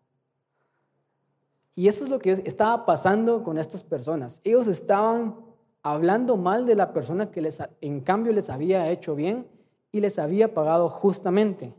[1.75, 4.41] Y eso es lo que estaba pasando con estas personas.
[4.43, 5.35] Ellos estaban
[5.83, 9.45] hablando mal de la persona que les, en cambio les había hecho bien
[9.91, 11.75] y les había pagado justamente.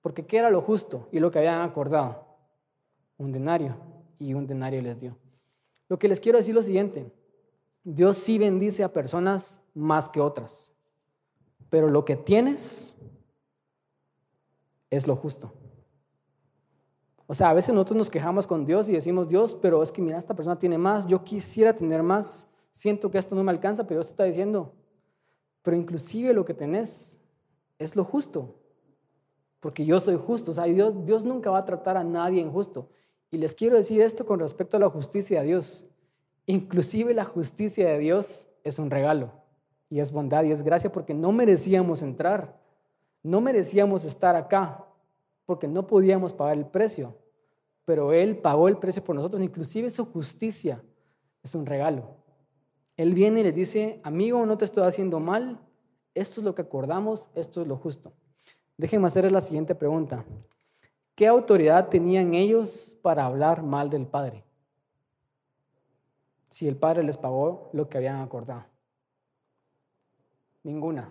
[0.00, 2.26] Porque ¿qué era lo justo y lo que habían acordado?
[3.16, 3.76] Un denario.
[4.18, 5.16] Y un denario les dio.
[5.88, 7.10] Lo que les quiero decir es lo siguiente,
[7.84, 10.72] Dios sí bendice a personas más que otras,
[11.70, 12.94] pero lo que tienes
[14.90, 15.52] es lo justo.
[17.26, 20.02] O sea, a veces nosotros nos quejamos con Dios y decimos, Dios, pero es que
[20.02, 23.84] mira, esta persona tiene más, yo quisiera tener más, siento que esto no me alcanza,
[23.84, 24.74] pero Dios está diciendo,
[25.62, 27.20] pero inclusive lo que tenés
[27.78, 28.57] es lo justo,
[29.60, 30.50] porque yo soy justo.
[30.50, 32.88] O sea, Dios, Dios nunca va a tratar a nadie injusto.
[33.30, 35.86] Y les quiero decir esto con respecto a la justicia de Dios.
[36.46, 39.32] Inclusive la justicia de Dios es un regalo
[39.90, 42.58] y es bondad y es gracia porque no merecíamos entrar,
[43.22, 44.84] no merecíamos estar acá
[45.46, 47.16] porque no podíamos pagar el precio,
[47.84, 50.82] pero Él pagó el precio por nosotros, inclusive su justicia
[51.42, 52.16] es un regalo.
[52.96, 55.60] Él viene y le dice, amigo, no te estoy haciendo mal,
[56.14, 58.12] esto es lo que acordamos, esto es lo justo.
[58.78, 60.24] Déjenme hacerles la siguiente pregunta.
[61.16, 64.44] ¿Qué autoridad tenían ellos para hablar mal del Padre?
[66.48, 68.64] Si el Padre les pagó lo que habían acordado.
[70.62, 71.10] Ninguna.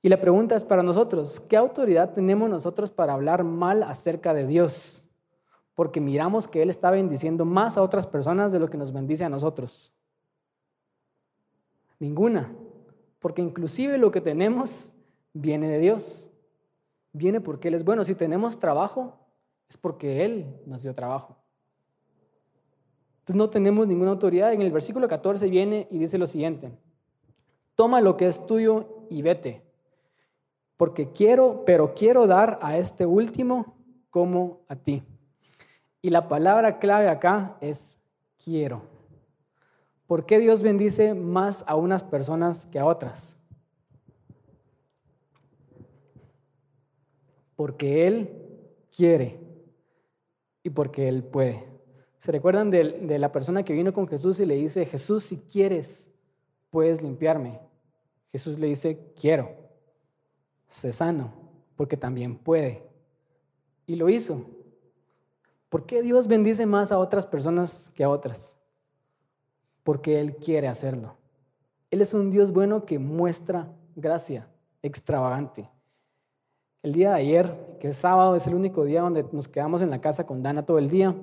[0.00, 4.46] Y la pregunta es para nosotros, ¿qué autoridad tenemos nosotros para hablar mal acerca de
[4.46, 5.08] Dios?
[5.74, 9.24] Porque miramos que Él está bendiciendo más a otras personas de lo que nos bendice
[9.24, 9.92] a nosotros.
[11.98, 12.54] Ninguna.
[13.18, 14.94] Porque inclusive lo que tenemos
[15.32, 16.30] viene de Dios
[17.14, 18.04] viene porque Él es bueno.
[18.04, 19.14] Si tenemos trabajo,
[19.68, 21.38] es porque Él nos dio trabajo.
[23.20, 24.52] Entonces no tenemos ninguna autoridad.
[24.52, 26.72] En el versículo 14 viene y dice lo siguiente,
[27.74, 29.62] toma lo que es tuyo y vete,
[30.76, 33.76] porque quiero, pero quiero dar a este último
[34.10, 35.02] como a ti.
[36.02, 37.98] Y la palabra clave acá es
[38.44, 38.82] quiero.
[40.06, 43.38] ¿Por qué Dios bendice más a unas personas que a otras?
[47.56, 48.30] Porque Él
[48.94, 49.38] quiere
[50.62, 51.74] y porque Él puede.
[52.18, 56.10] ¿Se recuerdan de, la persona que vino con Jesús y le dice, Jesús, si quieres,
[56.70, 57.60] puedes limpiarme?
[58.28, 59.50] Jesús le dice, quiero,
[60.68, 61.34] sé sano,
[61.76, 62.82] porque también puede.
[63.86, 64.46] Y lo hizo.
[65.68, 68.56] ¿Por qué Dios bendice más a otras personas que a otras?
[69.82, 71.18] Porque Él quiere hacerlo.
[71.90, 74.48] Él es un Dios bueno que muestra gracia
[74.82, 75.68] extravagante.
[76.84, 79.88] El día de ayer, que es sábado, es el único día donde nos quedamos en
[79.88, 81.14] la casa con Dana todo el día.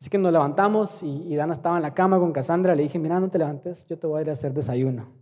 [0.00, 2.74] Así que nos levantamos y, Dana estaba en la cama con Cassandra.
[2.74, 5.12] Le dije, mira, no te levantes, yo te voy a ir a hacer desayuno.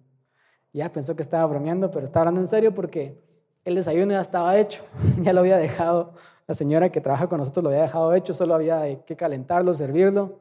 [0.73, 3.21] ya pensó que estaba bromeando, pero estaba hablando en serio porque
[3.65, 4.85] el desayuno ya estaba hecho.
[5.23, 6.13] ya lo había dejado,
[6.47, 10.39] la señora que trabaja con nosotros lo había dejado hecho, solo había que calentarlo, servirlo.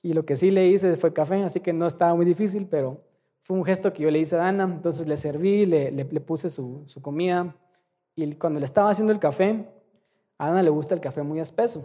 [0.00, 3.02] Y lo que sí le hice fue café, así que no estaba muy difícil, pero
[3.42, 4.64] fue un gesto que yo le hice a Dana.
[4.64, 7.54] Entonces le serví, le, puse su comida.
[8.16, 9.68] Y cuando le estaba haciendo el café,
[10.38, 11.84] a Dana le gusta el café muy espeso.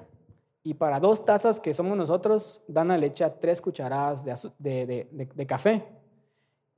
[0.64, 5.84] Y para dos tazas que somos nosotros, Dana le echa tres cucharadas de, café.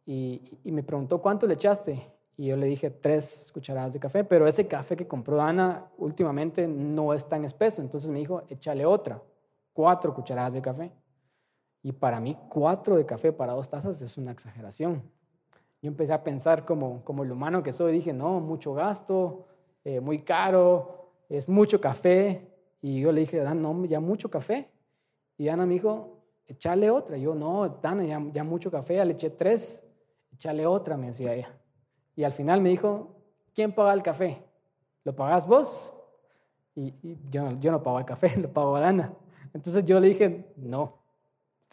[0.05, 2.05] Y, me preguntó, ¿cuánto le echaste?
[2.37, 6.67] Y yo le dije, tres cucharadas de café, pero ese café que compró Dana últimamente
[6.67, 7.81] no es tan espeso.
[7.81, 9.21] Entonces me dijo, échale otra,
[9.73, 10.91] cuatro cucharadas de café.
[11.83, 15.01] Y para mí, cuatro de café para dos tazas es una exageración.
[15.81, 19.47] Yo empecé a pensar como, como el humano que soy, dije, no, mucho gasto,
[19.83, 22.47] eh, muy caro, es mucho café.
[22.81, 24.69] Y yo le dije, Dan, no, ya mucho café.
[25.37, 27.17] Y Ana me dijo, échale otra.
[27.17, 29.83] yo, no, Dana, ya, ya mucho café, ya le eché tres,
[30.33, 31.57] échale otra, me decía ella.
[32.15, 33.15] Y al final me dijo,
[33.53, 34.43] ¿quién paga el café?
[35.03, 35.97] ¿Lo pagas vos?
[36.75, 36.93] Y,
[37.29, 39.13] yo, yo no pago el café, lo pago a Dana.
[39.53, 41.00] Entonces yo le dije, no.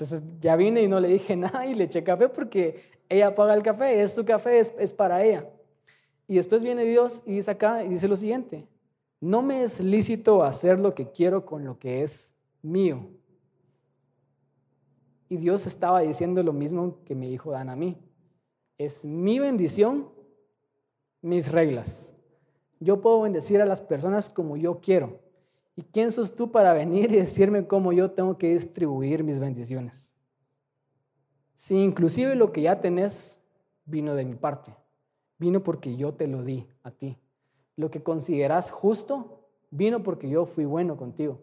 [0.00, 3.54] Entonces ya vine y no le dije nada y le eché café porque ella paga
[3.54, 5.50] el café, es su café, es, es para ella.
[6.28, 8.68] Y después viene Dios y dice acá y dice lo siguiente,
[9.20, 12.32] no me es lícito hacer lo que quiero con lo que es
[12.62, 13.08] mío.
[15.28, 17.98] Y Dios estaba diciendo lo mismo que me dijo Dan a mí.
[18.78, 20.08] Es mi bendición,
[21.22, 22.14] mis reglas.
[22.78, 25.18] Yo puedo bendecir a las personas como yo quiero.
[25.78, 30.12] ¿Y quién sos tú para venir y decirme cómo yo tengo que distribuir mis bendiciones?
[31.54, 33.40] Si inclusive lo que ya tenés
[33.84, 34.74] vino de mi parte,
[35.38, 37.16] vino porque yo te lo di a ti
[37.78, 39.38] lo que consideras justo
[39.70, 41.38] vino porque yo fui bueno contigo.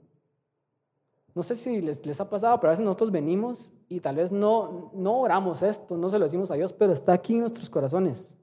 [1.34, 4.92] No sé si les, ha pasado, pero a veces nosotros venimos y tal vez no,
[4.94, 8.38] no oramos esto, no se lo decimos a Dios, pero está aquí en nuestros corazones.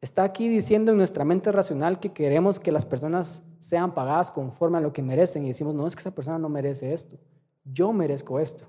[0.00, 4.78] Está aquí diciendo en nuestra mente racional que queremos que las personas sean pagadas conforme
[4.78, 7.18] a lo que merecen y decimos, no es que esa persona no merece esto,
[7.64, 8.66] yo merezco esto.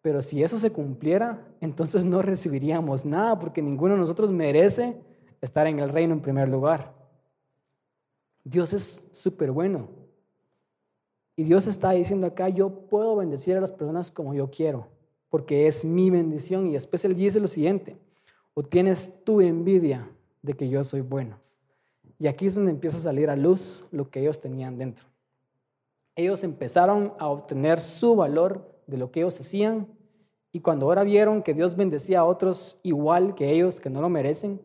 [0.00, 5.00] Pero si eso se cumpliera, entonces no recibiríamos nada porque ninguno de nosotros merece
[5.40, 6.92] estar en el reino en primer lugar.
[8.42, 9.88] Dios es súper bueno.
[11.36, 14.88] Y Dios está diciendo acá, yo puedo bendecir a las personas como yo quiero,
[15.30, 16.66] porque es mi bendición.
[16.66, 17.96] Y después Él dice lo siguiente,
[18.54, 20.10] o tienes tu envidia
[20.42, 21.38] de que yo soy bueno.
[22.18, 25.06] Y aquí es donde empieza a salir a luz lo que ellos tenían dentro.
[26.14, 29.88] Ellos empezaron a obtener su valor de lo que ellos hacían
[30.52, 34.10] y cuando ahora vieron que Dios bendecía a otros igual que ellos, que no lo
[34.10, 34.60] merecen,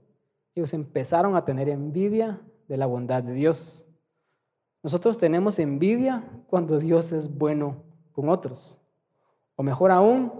[0.53, 3.85] ellos empezaron a tener envidia de la bondad de Dios.
[4.83, 8.79] Nosotros tenemos envidia cuando Dios es bueno con otros.
[9.55, 10.31] O mejor aún,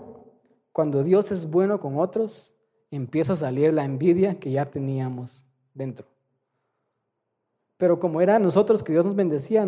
[0.73, 2.53] cuando Dios es bueno con otros,
[2.91, 6.07] empieza a salir la envidia que ya teníamos dentro.
[7.77, 9.67] Pero como era nosotros que Dios nos bendecía,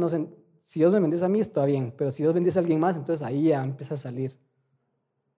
[0.63, 2.95] si Dios me bendice a mí está bien, pero si Dios bendice a alguien más,
[2.95, 4.38] entonces ahí ya empieza a salir.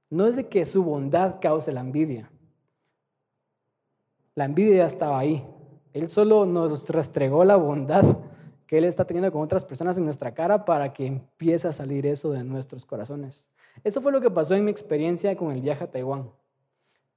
[0.10, 2.32] No es de que su bondad cause la envidia,
[4.36, 5.46] la envidia ya estaba ahí.
[5.94, 8.18] Él solo nos restregó la bondad
[8.66, 12.06] que Él está teniendo con otras personas en nuestra cara para que empiece a salir
[12.06, 13.50] eso de nuestros corazones.
[13.84, 16.32] Eso fue lo que pasó en mi experiencia con el viaje a Taiwán.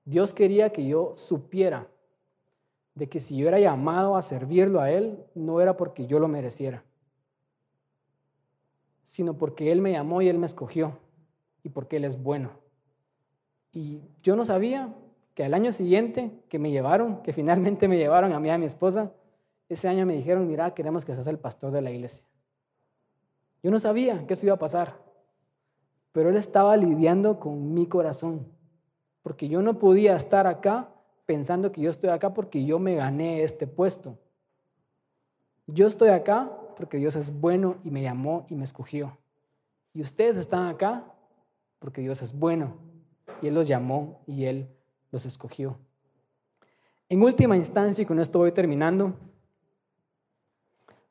[0.04, 1.88] Dios quería que yo supiera
[2.94, 6.28] de que si yo era llamado a servirlo a Él, no era porque yo lo
[6.28, 6.84] mereciera,
[9.02, 10.98] sino porque Él me llamó y Él me escogió
[11.62, 12.50] y porque Él es bueno.
[13.72, 14.94] Y yo no sabía,
[15.34, 18.66] que al año siguiente que me llevaron, que finalmente me llevaron a mí a mi
[18.66, 19.12] esposa,
[19.68, 22.24] ese año me dijeron, mira, queremos que seas el pastor de la iglesia.
[23.62, 25.02] Yo no sabía que eso iba a pasar,
[26.12, 28.46] pero Él estaba lidiando con mi corazón,
[29.24, 30.90] porque yo no podía estar acá
[31.24, 34.18] pensando que yo estoy acá porque yo me gané este puesto.
[35.66, 39.16] Yo estoy acá porque Dios es bueno y me llamó y me escogió.
[39.94, 41.06] Y ustedes están acá
[41.78, 42.76] porque Dios es bueno
[43.40, 44.68] y Él los llamó y Él
[45.10, 45.78] los escogió.
[47.08, 49.14] En última instancia, y con esto voy terminando,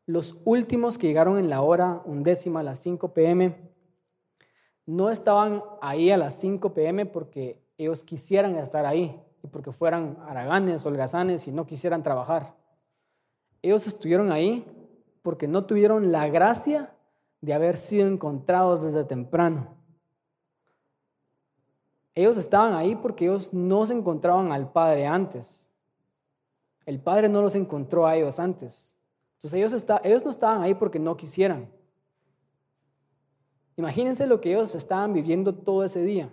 [0.05, 3.55] los últimos que llegaron en la hora undécima a las 5 pm
[4.85, 9.19] no estaban ahí a las 5 pm porque ellos quisieran estar ahí
[9.51, 12.55] porque fueran haraganes, holgazanes y no quisieran trabajar.
[13.61, 14.65] Ellos estuvieron ahí
[15.21, 16.93] porque no tuvieron la gracia
[17.41, 19.75] de haber sido encontrados desde temprano.
[22.15, 25.69] Ellos estaban ahí porque ellos no se encontraban al Padre antes.
[26.85, 28.97] El Padre no los encontró a ellos antes.
[29.37, 31.69] Entonces ellos, ellos no estaban ahí porque no quisieran.
[33.75, 36.31] Imagínense lo que ellos estaban viviendo todo ese día.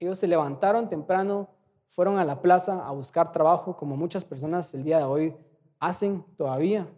[0.00, 1.50] Ellos se levantaron temprano,
[1.88, 5.36] fueron a la plaza a buscar trabajo, como muchas personas el día de hoy
[5.78, 6.88] hacen todavía,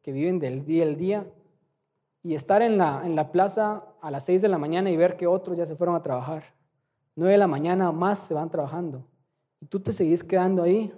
[0.00, 1.26] que viven del día al día.
[2.22, 5.16] Y estar en la, en la plaza a las 6 de la mañana y ver
[5.16, 6.44] que otros ya se fueron a trabajar.
[7.14, 9.04] 9 de la mañana más se van trabajando.
[9.60, 10.92] Y tú te seguís quedando ahí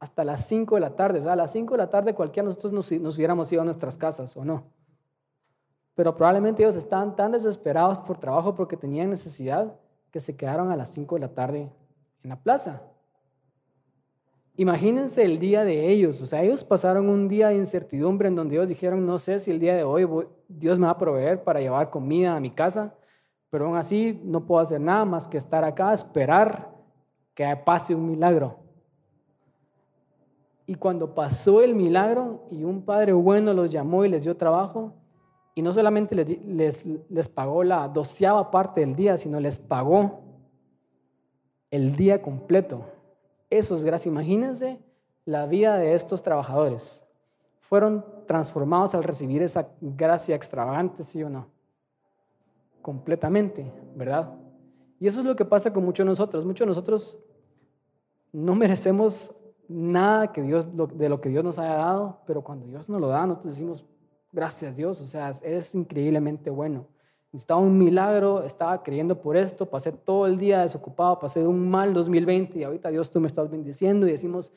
[0.00, 1.20] hasta las 5 de la tarde.
[1.20, 3.62] O sea, a las 5 de la tarde cualquiera de nosotros nos, nos hubiéramos ido
[3.62, 4.64] a nuestras casas, ¿o no?
[5.94, 9.72] Pero probablemente ellos estaban tan desesperados por trabajo porque tenían necesidad
[10.10, 11.70] que se quedaron a las 5 de la tarde
[12.22, 12.82] en la plaza.
[14.58, 18.56] Imagínense el día de ellos, o sea, ellos pasaron un día de incertidumbre en donde
[18.56, 20.08] ellos dijeron, no sé si el día de hoy
[20.48, 22.94] Dios me va a proveer para llevar comida a mi casa,
[23.50, 26.70] pero aún así no puedo hacer nada más que estar acá, esperar
[27.34, 28.58] que pase un milagro.
[30.66, 34.94] Y cuando pasó el milagro y un padre bueno los llamó y les dio trabajo,
[35.56, 40.20] y no solamente les, les, pagó la doceava parte del día, sino les pagó
[41.70, 42.84] el día completo.
[43.48, 44.10] Eso es gracia.
[44.10, 44.78] Imagínense
[45.24, 47.06] la vida de estos trabajadores.
[47.60, 51.46] Fueron transformados al recibir esa gracia extravagante, sí o no.
[52.82, 54.34] Completamente, ¿verdad?
[55.00, 56.44] Y eso es lo que pasa con muchos de nosotros.
[56.44, 57.18] Muchos de nosotros
[58.30, 59.34] no merecemos
[59.68, 63.08] nada que Dios, de lo que Dios nos haya dado, pero cuando Dios nos lo
[63.08, 63.86] da, nosotros decimos,
[64.36, 66.86] gracias Dios, o sea, es increíblemente bueno.
[67.32, 71.94] Necesitaba un milagro, estaba creyendo por esto, pasé todo el día desocupado, pasé un mal
[71.94, 74.52] 2020 y ahorita Dios tú me estás bendiciendo y decimos,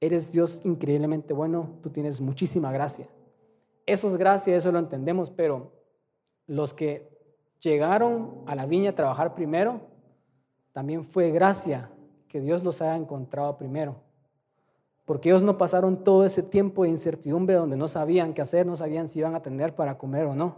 [0.00, 3.08] eres Dios increíblemente bueno, tú tienes muchísima gracia.
[3.86, 5.72] Eso es gracia, eso lo entendemos, pero
[6.46, 7.10] los que
[7.58, 9.80] llegaron a la viña a trabajar primero,
[10.72, 11.90] también fue gracia
[12.28, 13.96] que Dios los haya encontrado primero
[15.04, 18.76] porque ellos no pasaron todo ese tiempo de incertidumbre donde no sabían qué hacer, no
[18.76, 20.56] sabían si iban a tener para comer o no.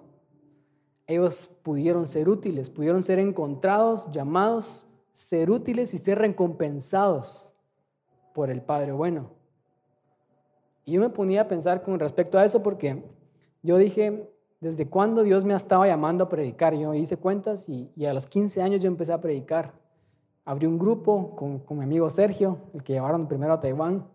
[1.07, 7.55] Ellos pudieron ser útiles, pudieron ser encontrados, llamados, ser útiles y ser recompensados
[8.35, 9.31] por el Padre bueno.
[10.85, 13.03] Y yo me ponía a pensar con respecto a eso porque
[13.63, 14.31] yo dije,
[14.61, 16.75] ¿desde cuándo Dios me estaba llamando a predicar?
[16.75, 19.73] Yo hice cuentas y, a los 15 años yo empecé a predicar.
[20.45, 24.14] Abrí un grupo con, con mi amigo Sergio, el que llevaron primero a Taiwán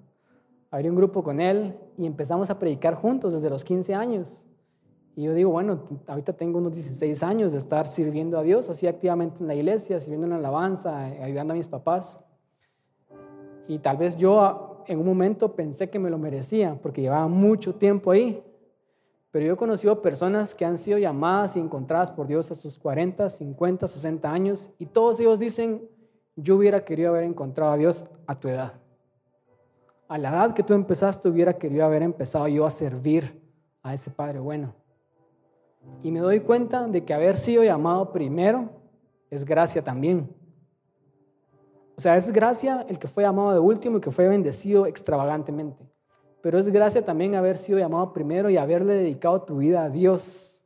[0.72, 4.46] abrí un grupo con él y empezamos a predicar juntos desde los 15 años.
[5.16, 8.88] Y yo digo, bueno, ahorita tengo unos 16 años de estar sirviendo a Dios así
[8.88, 12.24] activamente en la iglesia, sirviendo en la alabanza, ayudando a mis papás.
[13.68, 17.76] Y tal vez yo en un momento pensé que me lo merecía porque llevaba mucho
[17.76, 18.44] tiempo ahí.
[19.32, 22.78] Pero yo he conocido personas que han sido llamadas y encontradas por Dios a sus
[22.78, 25.88] 40, 50, 60 años y todos ellos dicen,
[26.36, 28.74] yo hubiera querido haber encontrado a Dios a tu edad
[30.10, 33.40] a la edad que tú empezaste hubiera querido haber empezado yo a servir
[33.84, 34.74] a ese Padre bueno.
[36.02, 38.72] Y me doy cuenta de que haber sido llamado primero
[39.30, 40.36] es gracia también.
[41.96, 45.88] O sea, es gracia el que fue llamado de último y que fue bendecido extravagantemente.
[46.42, 50.64] Pero es gracia también haber sido llamado primero y haberle dedicado tu vida a Dios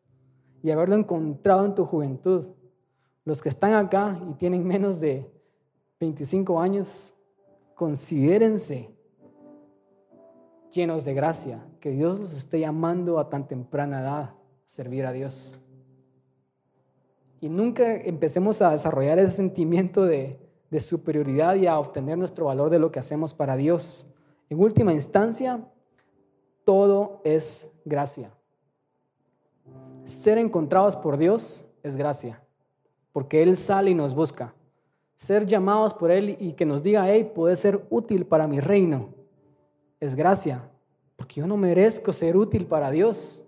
[0.61, 2.45] y haberlo encontrado en tu juventud.
[3.25, 5.29] Los que están acá y tienen menos de
[5.99, 7.13] 25 años,
[7.75, 8.93] considérense
[10.73, 15.11] llenos de gracia, que Dios los esté llamando a tan temprana edad a servir a
[15.11, 15.59] Dios.
[17.39, 20.39] Y nunca empecemos a desarrollar ese sentimiento de,
[20.71, 24.07] de superioridad y a obtener nuestro valor de lo que hacemos para Dios.
[24.49, 25.63] En última instancia,
[26.63, 28.31] todo es gracia.
[30.03, 32.41] Ser encontrados por Dios es gracia,
[33.11, 34.53] porque Él sale y nos busca.
[35.15, 39.22] Ser llamados por Él y que nos diga, hey, puede ser útil para mi reino
[40.03, 40.69] es gracia,
[41.15, 43.43] porque yo no merezco ser útil para Dios.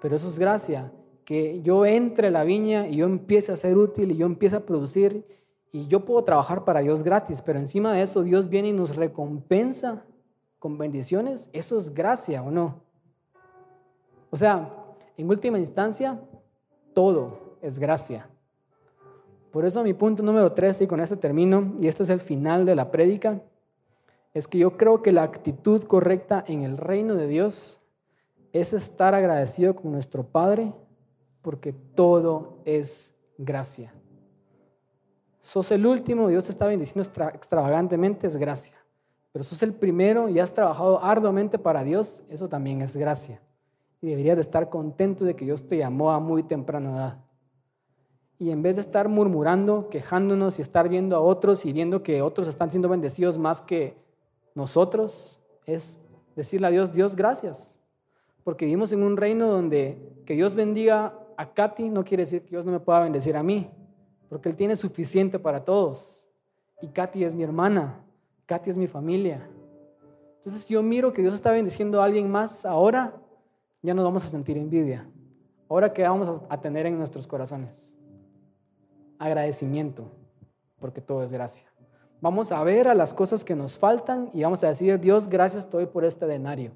[0.00, 0.92] Pero eso es gracia,
[1.24, 4.56] que yo entre a la viña y yo empiece a ser útil y yo empiece
[4.56, 5.24] a producir
[5.70, 8.96] y yo puedo trabajar para Dios gratis, pero encima de eso Dios viene y nos
[8.96, 10.04] recompensa
[10.58, 12.82] con bendiciones, eso es gracia o no.
[14.30, 14.74] O sea,
[15.16, 16.20] en última instancia,
[16.94, 18.28] todo es gracia.
[19.50, 22.64] Por eso mi punto número tres, y con este termino, y este es el final
[22.64, 23.42] de la prédica,
[24.34, 27.80] es que yo creo que la actitud correcta en el reino de Dios
[28.52, 30.72] es estar agradecido con nuestro Padre
[31.42, 33.92] porque todo es gracia.
[35.40, 37.02] Sos el último, Dios está bendiciendo
[37.34, 38.76] extravagantemente, es gracia.
[39.32, 43.40] Pero sos el primero y has trabajado arduamente para Dios, eso también es gracia.
[44.00, 47.24] Y deberías de estar contento de que Dios te llamó a muy temprana edad.
[48.38, 52.22] Y en vez de estar murmurando, quejándonos y estar viendo a otros y viendo que
[52.22, 54.01] otros están siendo bendecidos más que
[54.54, 56.00] nosotros, es
[56.36, 57.80] decirle a Dios, Dios, gracias.
[58.44, 62.50] Porque vivimos en un reino donde que Dios bendiga a Katy no quiere decir que
[62.50, 63.70] Dios no me pueda bendecir a mí,
[64.28, 66.28] porque Él tiene suficiente para todos.
[66.80, 68.04] Y Katy es mi hermana,
[68.46, 69.48] Katy es mi familia.
[70.36, 73.14] Entonces, yo miro que Dios está bendiciendo a alguien más ahora,
[73.80, 75.08] ya nos vamos a sentir envidia.
[75.68, 77.96] Ahora, ¿qué vamos a tener en nuestros corazones?
[79.18, 80.10] Agradecimiento,
[80.80, 81.71] porque todo es gracia.
[82.22, 85.64] Vamos a ver a las cosas que nos faltan y vamos a decir, Dios, gracias
[85.64, 86.70] estoy por este denario.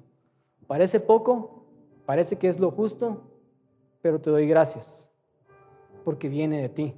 [0.67, 1.63] Parece poco,
[2.05, 3.21] parece que es lo justo,
[4.01, 5.09] pero te doy gracias
[6.03, 6.95] porque viene de ti.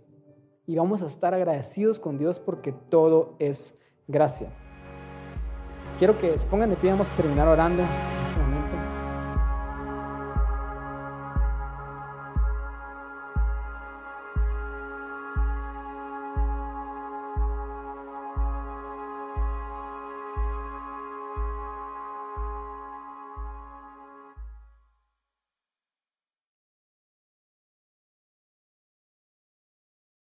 [0.65, 3.77] Y vamos a estar agradecidos con Dios porque todo es
[4.07, 4.49] gracia.
[5.99, 7.83] Quiero que se pongan de pie, vamos a terminar orando.